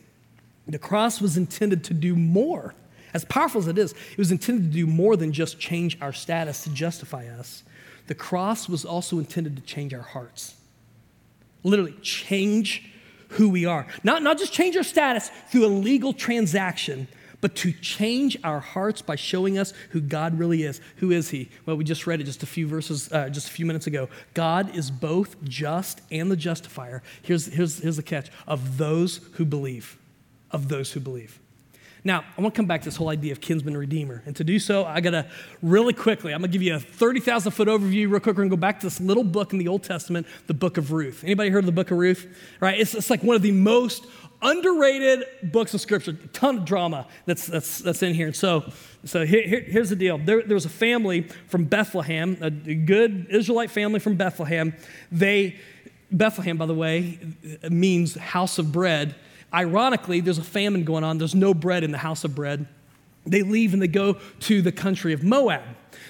[0.67, 2.75] The cross was intended to do more.
[3.13, 6.13] As powerful as it is, it was intended to do more than just change our
[6.13, 7.63] status to justify us.
[8.07, 10.55] The cross was also intended to change our hearts.
[11.63, 12.91] Literally, change
[13.29, 13.85] who we are.
[14.03, 17.07] Not, not just change our status through a legal transaction,
[17.41, 20.81] but to change our hearts by showing us who God really is.
[20.97, 21.49] Who is He?
[21.65, 24.09] Well, we just read it just a few verses, uh, just a few minutes ago.
[24.33, 27.01] God is both just and the justifier.
[27.21, 29.97] Here's, here's, here's the catch of those who believe.
[30.51, 31.39] Of those who believe.
[32.03, 34.23] Now, I want to come back to this whole idea of kinsman redeemer.
[34.25, 35.25] And to do so, I got to
[35.61, 38.37] really quickly, I'm going to give you a 30,000 foot overview real quick.
[38.37, 40.77] We're going to go back to this little book in the Old Testament, the book
[40.77, 41.23] of Ruth.
[41.23, 42.27] Anybody heard of the book of Ruth?
[42.59, 42.79] Right?
[42.79, 44.05] It's, it's like one of the most
[44.41, 48.27] underrated books of scripture, a ton of drama that's, that's, that's in here.
[48.27, 48.71] And so,
[49.03, 50.17] so here, here, here's the deal.
[50.17, 54.73] There, there was a family from Bethlehem, a good Israelite family from Bethlehem.
[55.11, 55.57] They,
[56.11, 57.19] Bethlehem, by the way,
[57.69, 59.15] means house of bread.
[59.53, 61.17] Ironically, there's a famine going on.
[61.17, 62.67] There's no bread in the house of bread.
[63.25, 65.63] They leave and they go to the country of Moab.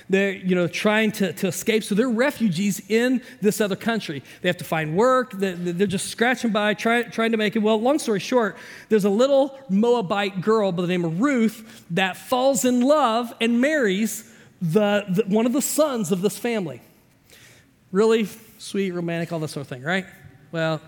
[0.09, 1.83] They're, you know, trying to, to escape.
[1.83, 4.23] So they're refugees in this other country.
[4.41, 5.31] They have to find work.
[5.33, 7.59] They're just scratching by, try, trying to make it.
[7.59, 8.57] Well, long story short,
[8.89, 13.61] there's a little Moabite girl by the name of Ruth that falls in love and
[13.61, 16.81] marries the, the one of the sons of this family.
[17.91, 20.05] Really sweet, romantic, all that sort of thing, right?
[20.51, 20.81] Well,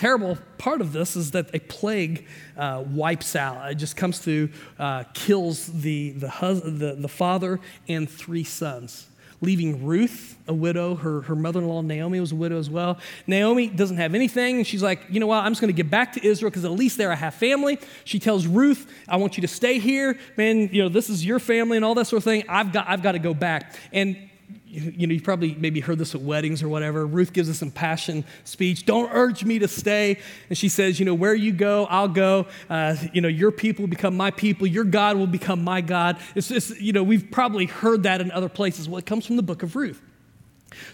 [0.00, 3.70] terrible part of this is that a plague uh, wipes out.
[3.70, 9.06] It just comes through, uh, kills the, the, hus- the, the father and three sons
[9.42, 10.94] leaving Ruth, a widow.
[10.96, 12.98] Her, her mother in law, Naomi, was a widow as well.
[13.26, 15.42] Naomi doesn't have anything, and she's like, you know what?
[15.42, 17.78] I'm just going to get back to Israel because at least there I have family.
[18.04, 20.18] She tells Ruth, I want you to stay here.
[20.36, 22.44] Man, you know, this is your family and all that sort of thing.
[22.50, 23.74] I've got, I've got to go back.
[23.94, 24.29] And
[24.70, 27.04] you know, you probably maybe heard this at weddings or whatever.
[27.04, 28.86] Ruth gives us impassioned speech.
[28.86, 30.18] Don't urge me to stay.
[30.48, 32.46] And she says, you know, where you go, I'll go.
[32.68, 34.66] Uh, you know, your people become my people.
[34.66, 36.18] Your God will become my God.
[36.36, 38.88] It's just, you know, we've probably heard that in other places.
[38.88, 40.00] Well, it comes from the book of Ruth.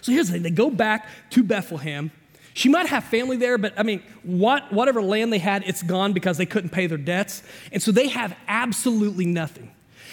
[0.01, 2.11] So here's the thing they go back to Bethlehem.
[2.55, 6.13] She might have family there, but I mean, what, whatever land they had, it's gone
[6.13, 7.43] because they couldn't pay their debts.
[7.71, 9.71] And so they have absolutely nothing.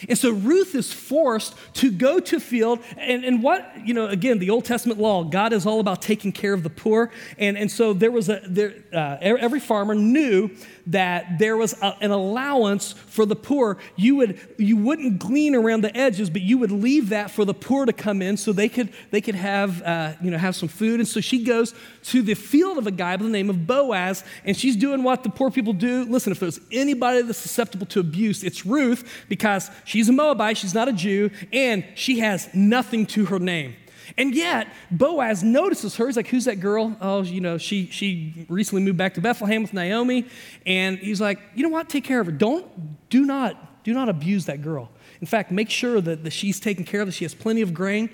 [0.08, 2.80] And so Ruth is forced to go to field.
[2.96, 6.32] And, and what, you know, again, the Old Testament law, God is all about taking
[6.32, 7.10] care of the poor.
[7.38, 10.50] And, and so there was a, there, uh, every farmer knew
[10.86, 13.78] that there was a, an allowance for the poor.
[13.96, 17.54] You, would, you wouldn't glean around the edges, but you would leave that for the
[17.54, 20.68] poor to come in so they could, they could have, uh, you know, have some
[20.68, 21.00] food.
[21.00, 24.24] And so she goes to the field of a guy by the name of Boaz,
[24.44, 26.04] and she's doing what the poor people do.
[26.04, 30.74] Listen, if there's anybody that's susceptible to abuse, it's Ruth because she's a Moabite, she's
[30.74, 33.74] not a Jew, and she has nothing to her name.
[34.16, 36.06] And yet, Boaz notices her.
[36.06, 36.96] He's like, Who's that girl?
[37.00, 40.26] Oh, you know, she, she recently moved back to Bethlehem with Naomi.
[40.64, 41.88] And he's like, You know what?
[41.88, 42.32] Take care of her.
[42.32, 44.90] Don't, do not, do not abuse that girl.
[45.20, 47.74] In fact, make sure that, that she's taken care of, that she has plenty of
[47.74, 48.08] grain.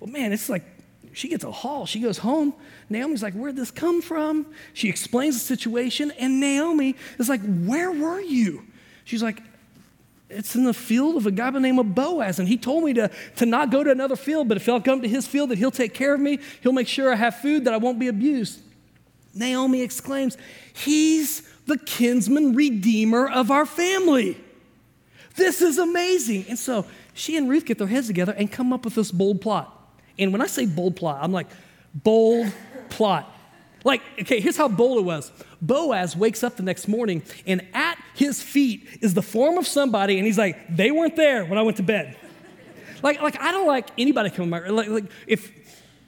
[0.00, 0.64] Well, man, it's like
[1.12, 1.84] she gets a haul.
[1.84, 2.54] She goes home.
[2.88, 4.46] Naomi's like, Where'd this come from?
[4.72, 6.12] She explains the situation.
[6.18, 8.64] And Naomi is like, Where were you?
[9.04, 9.42] She's like,
[10.32, 12.38] it's in the field of a guy by the name of Boaz.
[12.38, 15.02] And he told me to, to not go to another field, but if I'll come
[15.02, 16.38] to his field, that he'll take care of me.
[16.62, 18.60] He'll make sure I have food, that I won't be abused.
[19.34, 20.36] Naomi exclaims,
[20.72, 24.36] He's the kinsman redeemer of our family.
[25.36, 26.46] This is amazing.
[26.48, 29.40] And so she and Ruth get their heads together and come up with this bold
[29.40, 29.78] plot.
[30.18, 31.46] And when I say bold plot, I'm like,
[31.94, 32.52] Bold
[32.88, 33.30] plot.
[33.84, 35.32] Like, okay, here's how bold it was.
[35.60, 40.18] Boaz wakes up the next morning, and at his feet is the form of somebody,
[40.18, 42.16] and he's like, they weren't there when I went to bed.
[43.02, 45.50] Like, like I don't like anybody coming my like, like if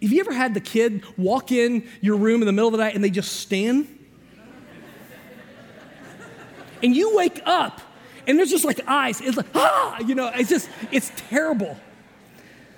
[0.01, 2.79] have you ever had the kid walk in your room in the middle of the
[2.79, 3.89] night and they just stand?
[6.83, 7.81] and you wake up
[8.27, 9.21] and there's just like eyes.
[9.21, 11.77] It's like, ah, you know, it's just, it's terrible.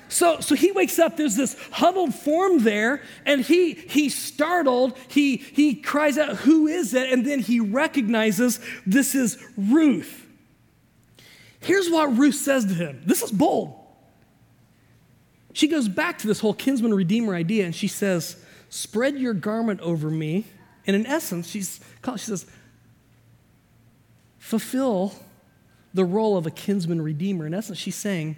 [0.08, 4.96] So, so he wakes up, there's this huddled form there, and he he's startled.
[5.08, 7.12] He he cries out, Who is it?
[7.12, 10.24] And then he recognizes this is Ruth.
[11.60, 13.02] Here's what Ruth says to him.
[13.04, 13.74] This is bold.
[15.52, 18.36] She goes back to this whole kinsman redeemer idea and she says,
[18.68, 20.44] Spread your garment over me.
[20.86, 22.46] And in essence, she's she says,
[24.38, 25.12] Fulfill
[25.94, 27.46] the role of a kinsman redeemer.
[27.46, 28.36] In essence, she's saying,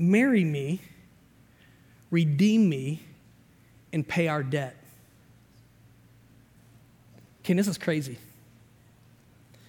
[0.00, 0.80] marry me,
[2.10, 3.02] redeem me,
[3.92, 4.74] and pay our debt.
[7.44, 8.18] Okay, this is crazy.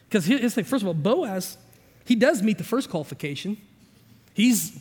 [0.07, 1.57] Because the thing first of all, Boaz,
[2.05, 3.57] he does meet the first qualification.
[4.33, 4.79] He's,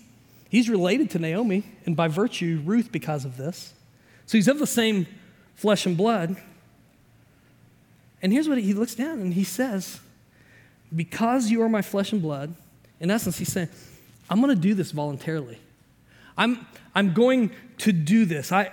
[0.48, 3.74] he's related to Naomi, and by virtue, Ruth because of this.
[4.26, 5.06] So he's of the same
[5.56, 6.36] flesh and blood.
[8.22, 9.98] And here's what he looks down and he says,
[10.94, 12.54] Because you are my flesh and blood,
[13.00, 13.68] in essence, he's saying,
[14.30, 15.58] I'm going to do this voluntarily.
[16.38, 18.52] I'm, I'm going to do this.
[18.52, 18.72] I,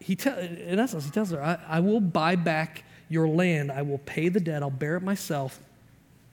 [0.00, 3.70] he te- in essence, he tells her, I, I will buy back your land.
[3.70, 4.62] I will pay the debt.
[4.62, 5.60] I'll bear it myself.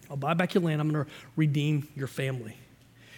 [0.09, 0.81] I'll buy back your land.
[0.81, 2.57] I'm going to redeem your family.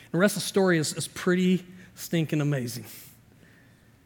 [0.04, 2.86] And the rest of the story is, is pretty stinking amazing.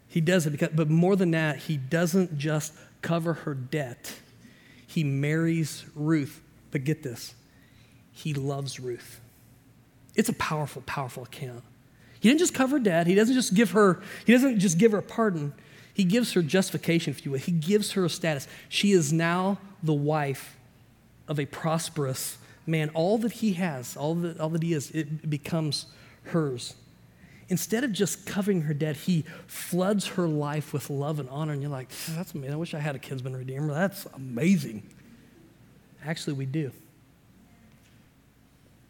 [0.08, 4.14] He does it because, but more than that, he doesn't just cover her debt.
[4.88, 6.41] He marries Ruth.
[6.72, 7.34] But get this,
[8.12, 9.20] he loves Ruth.
[10.16, 11.64] It's a powerful, powerful account.
[12.20, 13.07] He didn't just cover debt.
[13.07, 15.53] He doesn't just give her, he doesn't just give her a pardon.
[15.93, 17.39] He gives her justification, if you will.
[17.39, 18.47] He gives her a status.
[18.70, 20.57] She is now the wife
[21.28, 22.89] of a prosperous man.
[22.93, 25.88] All that he has, all that, all that he is, it becomes
[26.24, 26.76] hers.
[27.49, 31.53] Instead of just covering her debt, he floods her life with love and honor.
[31.53, 32.53] And you're like, that's amazing.
[32.53, 33.74] I wish I had a kinsman redeemer.
[33.74, 34.84] That's amazing.
[36.05, 36.72] Actually, we do.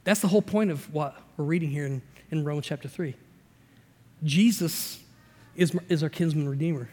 [0.04, 3.16] That's the whole point of what we're reading here in, in Romans chapter 3.
[4.24, 5.00] Jesus
[5.56, 6.90] is, is our kinsman redeemer.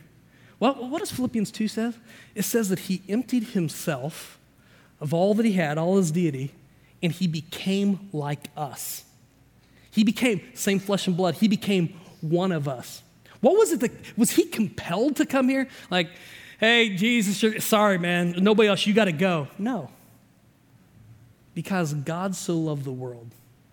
[0.59, 1.93] Well, what does Philippians 2 say?
[2.35, 4.39] It says that he emptied himself
[5.01, 6.55] of all that he had, all his deity,
[7.03, 9.05] and he became like us.
[9.91, 11.35] He became same flesh and blood.
[11.35, 13.03] He became one of us.
[13.41, 15.69] What was it that was he compelled to come here?
[15.91, 16.09] Like,
[16.59, 19.49] hey, Jesus, sorry, man, nobody else, you got to go.
[19.59, 19.91] No
[21.57, 23.31] because God so loved the world.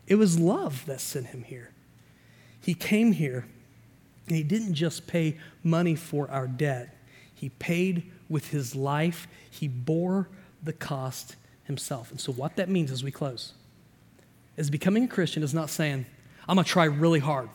[0.07, 1.71] It was love that sent him here.
[2.61, 3.45] He came here
[4.25, 6.95] and he didn't just pay money for our debt,
[7.35, 9.27] he paid with his life.
[9.51, 10.29] He bore
[10.63, 12.09] the cost himself.
[12.09, 13.51] And so, what that means as we close
[14.55, 16.05] is becoming a Christian is not saying,
[16.47, 17.49] I'm going to try really hard.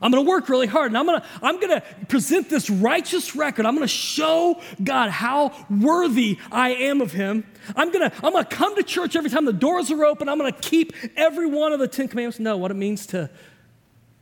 [0.00, 2.70] I'm going to work really hard and I'm going to I'm going to present this
[2.70, 3.66] righteous record.
[3.66, 7.44] I'm going to show God how worthy I am of him.
[7.76, 10.28] I'm going to I'm going to come to church every time the doors are open.
[10.28, 12.38] I'm going to keep every one of the 10 commandments.
[12.38, 13.30] No, what it means to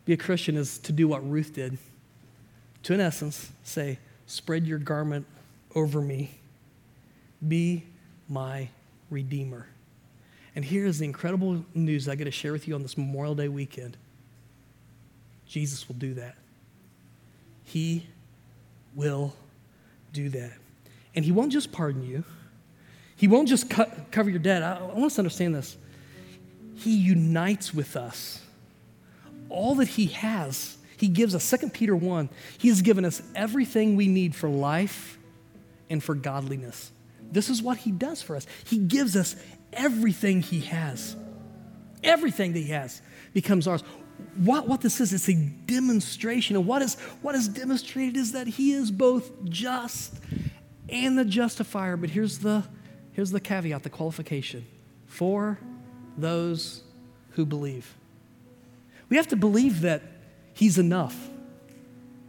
[0.05, 1.79] be a Christian is to do what Ruth did.
[2.85, 5.27] To in essence say, "Spread your garment
[5.74, 6.39] over me.
[7.47, 7.85] Be
[8.29, 8.68] my
[9.11, 9.66] redeemer."
[10.55, 13.35] And here is the incredible news I get to share with you on this Memorial
[13.35, 13.99] Day weekend.
[15.47, 16.36] Jesus will do that.
[17.64, 18.07] He
[18.94, 19.34] will
[20.12, 20.53] do that.
[21.14, 22.24] And He won't just pardon you,
[23.16, 24.62] He won't just cut, cover your debt.
[24.62, 25.76] I, I want us to understand this.
[26.76, 28.42] He unites with us.
[29.49, 31.49] All that He has, He gives us.
[31.49, 32.28] 2 Peter 1,
[32.59, 35.18] He has given us everything we need for life
[35.88, 36.90] and for godliness.
[37.32, 38.47] This is what He does for us.
[38.64, 39.36] He gives us
[39.72, 41.16] everything He has.
[42.05, 43.01] Everything that He has
[43.32, 43.82] becomes ours
[44.37, 46.57] what, what this is, it's a demonstration.
[46.57, 50.14] And what is, what is demonstrated is that he is both just
[50.89, 51.97] and the justifier.
[51.97, 52.64] But here's the,
[53.12, 54.67] here's the caveat, the qualification
[55.07, 55.59] for
[56.19, 56.83] those
[57.33, 57.95] who believe.
[59.09, 60.03] We have to believe that
[60.53, 61.31] he's enough,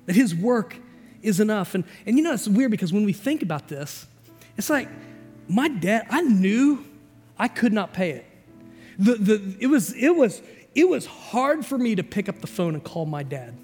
[0.06, 0.78] that his work
[1.22, 1.76] is enough.
[1.76, 4.06] And, and you know, it's weird because when we think about this,
[4.58, 4.90] it's like
[5.48, 6.86] my debt, I knew
[7.38, 8.26] I could not pay it.
[9.00, 10.42] The, the, it, was, it, was,
[10.78, 13.56] it was hard for me to pick up the phone and call my dad.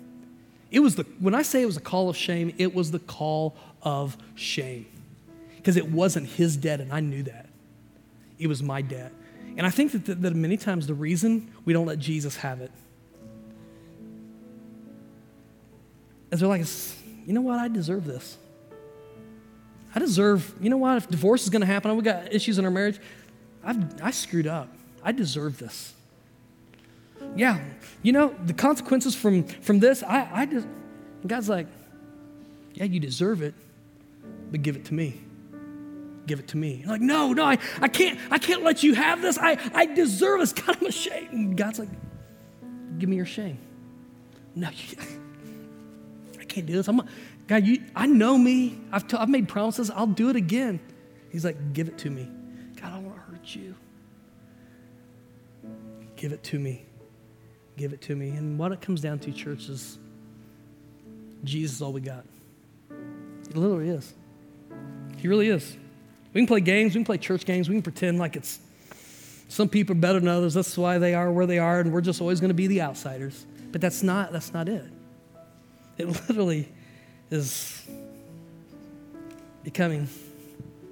[0.71, 2.97] It was the, when I say it was a call of shame, it was the
[2.97, 4.87] call of shame.
[5.57, 7.47] Because it wasn't his debt, and I knew that.
[8.39, 9.11] It was my debt.
[9.55, 12.61] And I think that, that, that many times the reason we don't let Jesus have
[12.61, 12.71] it
[16.31, 16.65] is they're like,
[17.27, 17.59] you know what?
[17.59, 18.37] I deserve this.
[19.93, 20.97] I deserve, you know what?
[20.97, 22.99] If divorce is going to happen, we got issues in our marriage,
[23.63, 24.67] I've, I screwed up.
[25.03, 25.93] I deserve this.
[27.35, 27.59] Yeah,
[28.03, 30.67] you know, the consequences from, from this, I, I just,
[31.25, 31.67] God's like,
[32.73, 33.55] yeah, you deserve it,
[34.51, 35.21] but give it to me.
[36.27, 36.81] Give it to me.
[36.81, 39.37] You're like, no, no, I, I can't, I can't let you have this.
[39.37, 40.53] I, I deserve this.
[40.53, 41.31] God, I'm ashamed.
[41.31, 41.89] And God's like,
[42.99, 43.57] give me your shame.
[44.55, 44.67] No,
[46.39, 46.87] I can't do this.
[46.87, 47.01] I'm,
[47.47, 48.79] God, you, I know me.
[48.91, 49.89] I've, t- I've made promises.
[49.89, 50.79] I'll do it again.
[51.31, 52.29] He's like, give it to me.
[52.79, 53.75] God, I don't want to hurt you.
[56.15, 56.85] Give it to me.
[57.77, 58.29] Give it to me.
[58.29, 59.97] And what it comes down to, church, is
[61.43, 62.25] Jesus is all we got.
[63.47, 64.13] He literally is.
[65.17, 65.77] He really is.
[66.33, 68.59] We can play games, we can play church games, we can pretend like it's
[69.47, 70.55] some people are better than others.
[70.55, 72.81] That's why they are where they are, and we're just always going to be the
[72.81, 73.45] outsiders.
[73.71, 74.85] But that's not, that's not it.
[75.97, 76.67] It literally
[77.29, 77.87] is
[79.63, 80.07] becoming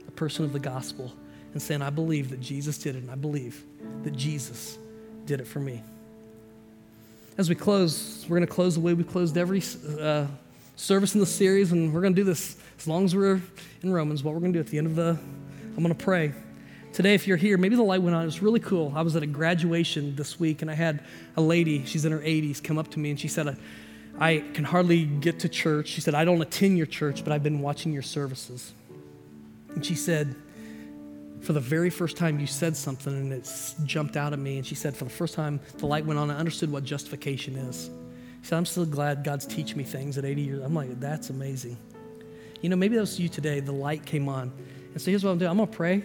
[0.07, 1.11] a person of the gospel
[1.53, 3.63] and saying, I believe that Jesus did it, and I believe
[4.03, 4.77] that Jesus
[5.25, 5.83] did it for me.
[7.37, 9.63] As we close, we're going to close the way we closed every
[10.01, 10.27] uh,
[10.75, 13.41] service in the series, and we're going to do this as long as we're
[13.83, 14.21] in Romans.
[14.21, 15.17] What we're going to do at the end of the,
[15.77, 16.33] I'm going to pray.
[16.91, 18.23] Today, if you're here, maybe the light went on.
[18.23, 18.91] It was really cool.
[18.93, 21.05] I was at a graduation this week, and I had
[21.37, 23.57] a lady, she's in her 80s, come up to me, and she said,
[24.19, 25.87] I can hardly get to church.
[25.87, 28.73] She said, I don't attend your church, but I've been watching your services.
[29.69, 30.35] And she said,
[31.41, 33.51] for the very first time you said something and it
[33.83, 34.57] jumped out at me.
[34.57, 37.55] And she said, for the first time the light went on, I understood what justification
[37.55, 37.89] is.
[38.41, 40.63] She said, I'm still glad God's teaching me things at 80 years.
[40.63, 41.77] I'm like, that's amazing.
[42.61, 43.59] You know, maybe that was you today.
[43.59, 44.51] The light came on.
[44.93, 45.49] And so here's what I'm doing.
[45.49, 46.03] I'm gonna pray.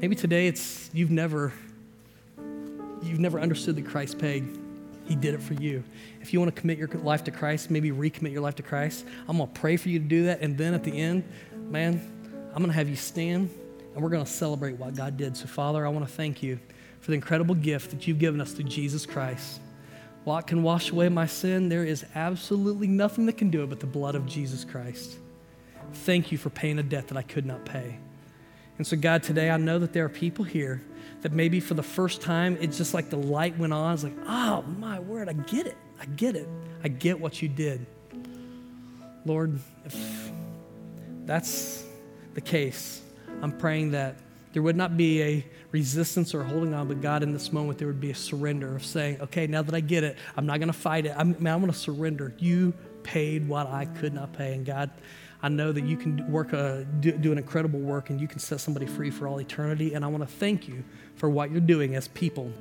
[0.00, 1.52] Maybe today it's you've never
[3.02, 4.58] you've never understood that Christ paid.
[5.06, 5.82] He did it for you.
[6.22, 9.04] If you want to commit your life to Christ, maybe recommit your life to Christ,
[9.28, 10.40] I'm gonna pray for you to do that.
[10.40, 12.00] And then at the end, man,
[12.54, 13.50] I'm gonna have you stand
[13.94, 15.36] and we're going to celebrate what God did.
[15.36, 16.58] So, Father, I want to thank you
[17.00, 19.60] for the incredible gift that you've given us through Jesus Christ.
[20.24, 21.68] What can wash away my sin?
[21.68, 25.16] There is absolutely nothing that can do it but the blood of Jesus Christ.
[25.92, 27.98] Thank you for paying a debt that I could not pay.
[28.78, 30.82] And so, God, today I know that there are people here
[31.22, 33.94] that maybe for the first time it's just like the light went on.
[33.94, 35.76] It's like, oh, my word, I get it.
[36.00, 36.48] I get it.
[36.82, 37.86] I get what you did.
[39.26, 40.30] Lord, if
[41.26, 41.84] that's
[42.34, 43.02] the case,
[43.42, 44.16] I'm praying that
[44.52, 47.86] there would not be a resistance or holding on, but God, in this moment, there
[47.86, 50.72] would be a surrender of saying, okay, now that I get it, I'm not going
[50.72, 51.14] to fight it.
[51.16, 52.34] I'm, I'm going to surrender.
[52.38, 54.54] You paid what I could not pay.
[54.54, 54.90] And God,
[55.42, 58.40] I know that you can work a, do, do, an incredible work and you can
[58.40, 59.94] set somebody free for all eternity.
[59.94, 60.84] And I want to thank you
[61.14, 62.52] for what you're doing as people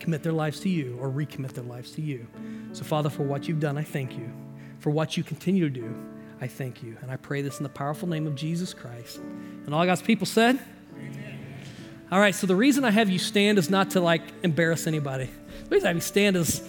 [0.00, 2.26] commit their lives to you or recommit their lives to you.
[2.72, 4.32] So, Father, for what you've done, I thank you.
[4.80, 5.94] For what you continue to do,
[6.40, 6.96] I thank you.
[7.02, 9.18] And I pray this in the powerful name of Jesus Christ.
[9.66, 10.58] And all God's people said,
[10.96, 11.38] Amen.
[12.10, 15.28] All right, so the reason I have you stand is not to like embarrass anybody.
[15.64, 16.66] The reason I have you stand is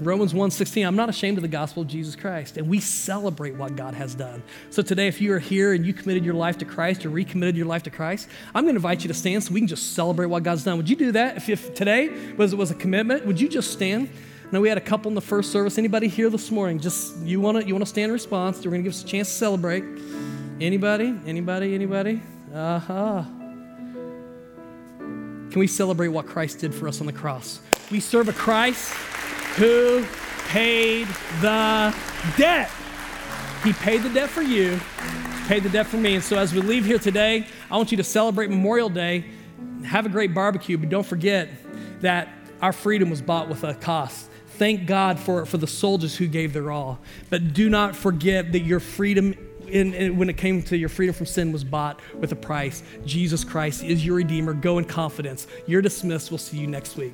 [0.00, 2.56] Romans 1:16, I'm not ashamed of the gospel of Jesus Christ.
[2.56, 4.42] And we celebrate what God has done.
[4.70, 7.56] So today, if you are here and you committed your life to Christ or recommitted
[7.56, 9.94] your life to Christ, I'm going to invite you to stand so we can just
[9.94, 10.76] celebrate what God's done.
[10.76, 11.36] Would you do that?
[11.36, 14.10] If, if today was, was a commitment, would you just stand?
[14.46, 15.76] I know we had a couple in the first service.
[15.76, 16.78] Anybody here this morning?
[16.78, 18.58] Just you want to you want to stand in response?
[18.58, 19.82] We're going to give us a chance to celebrate.
[20.60, 21.18] Anybody?
[21.26, 21.74] Anybody?
[21.74, 22.22] Anybody?
[22.54, 23.24] Uh huh.
[25.50, 27.60] Can we celebrate what Christ did for us on the cross?
[27.90, 28.94] We serve a Christ
[29.56, 30.06] who
[30.46, 31.08] paid
[31.40, 31.92] the
[32.36, 32.70] debt.
[33.64, 34.78] He paid the debt for you,
[35.48, 36.14] paid the debt for me.
[36.14, 39.24] And so as we leave here today, I want you to celebrate Memorial Day.
[39.84, 41.48] Have a great barbecue, but don't forget
[42.00, 42.28] that
[42.62, 44.30] our freedom was bought with a cost.
[44.58, 46.98] Thank God for, for the soldiers who gave their all.
[47.28, 49.34] But do not forget that your freedom,
[49.68, 52.82] in, in, when it came to your freedom from sin, was bought with a price.
[53.04, 54.54] Jesus Christ is your Redeemer.
[54.54, 55.46] Go in confidence.
[55.66, 56.30] You're dismissed.
[56.30, 57.12] We'll see you next week.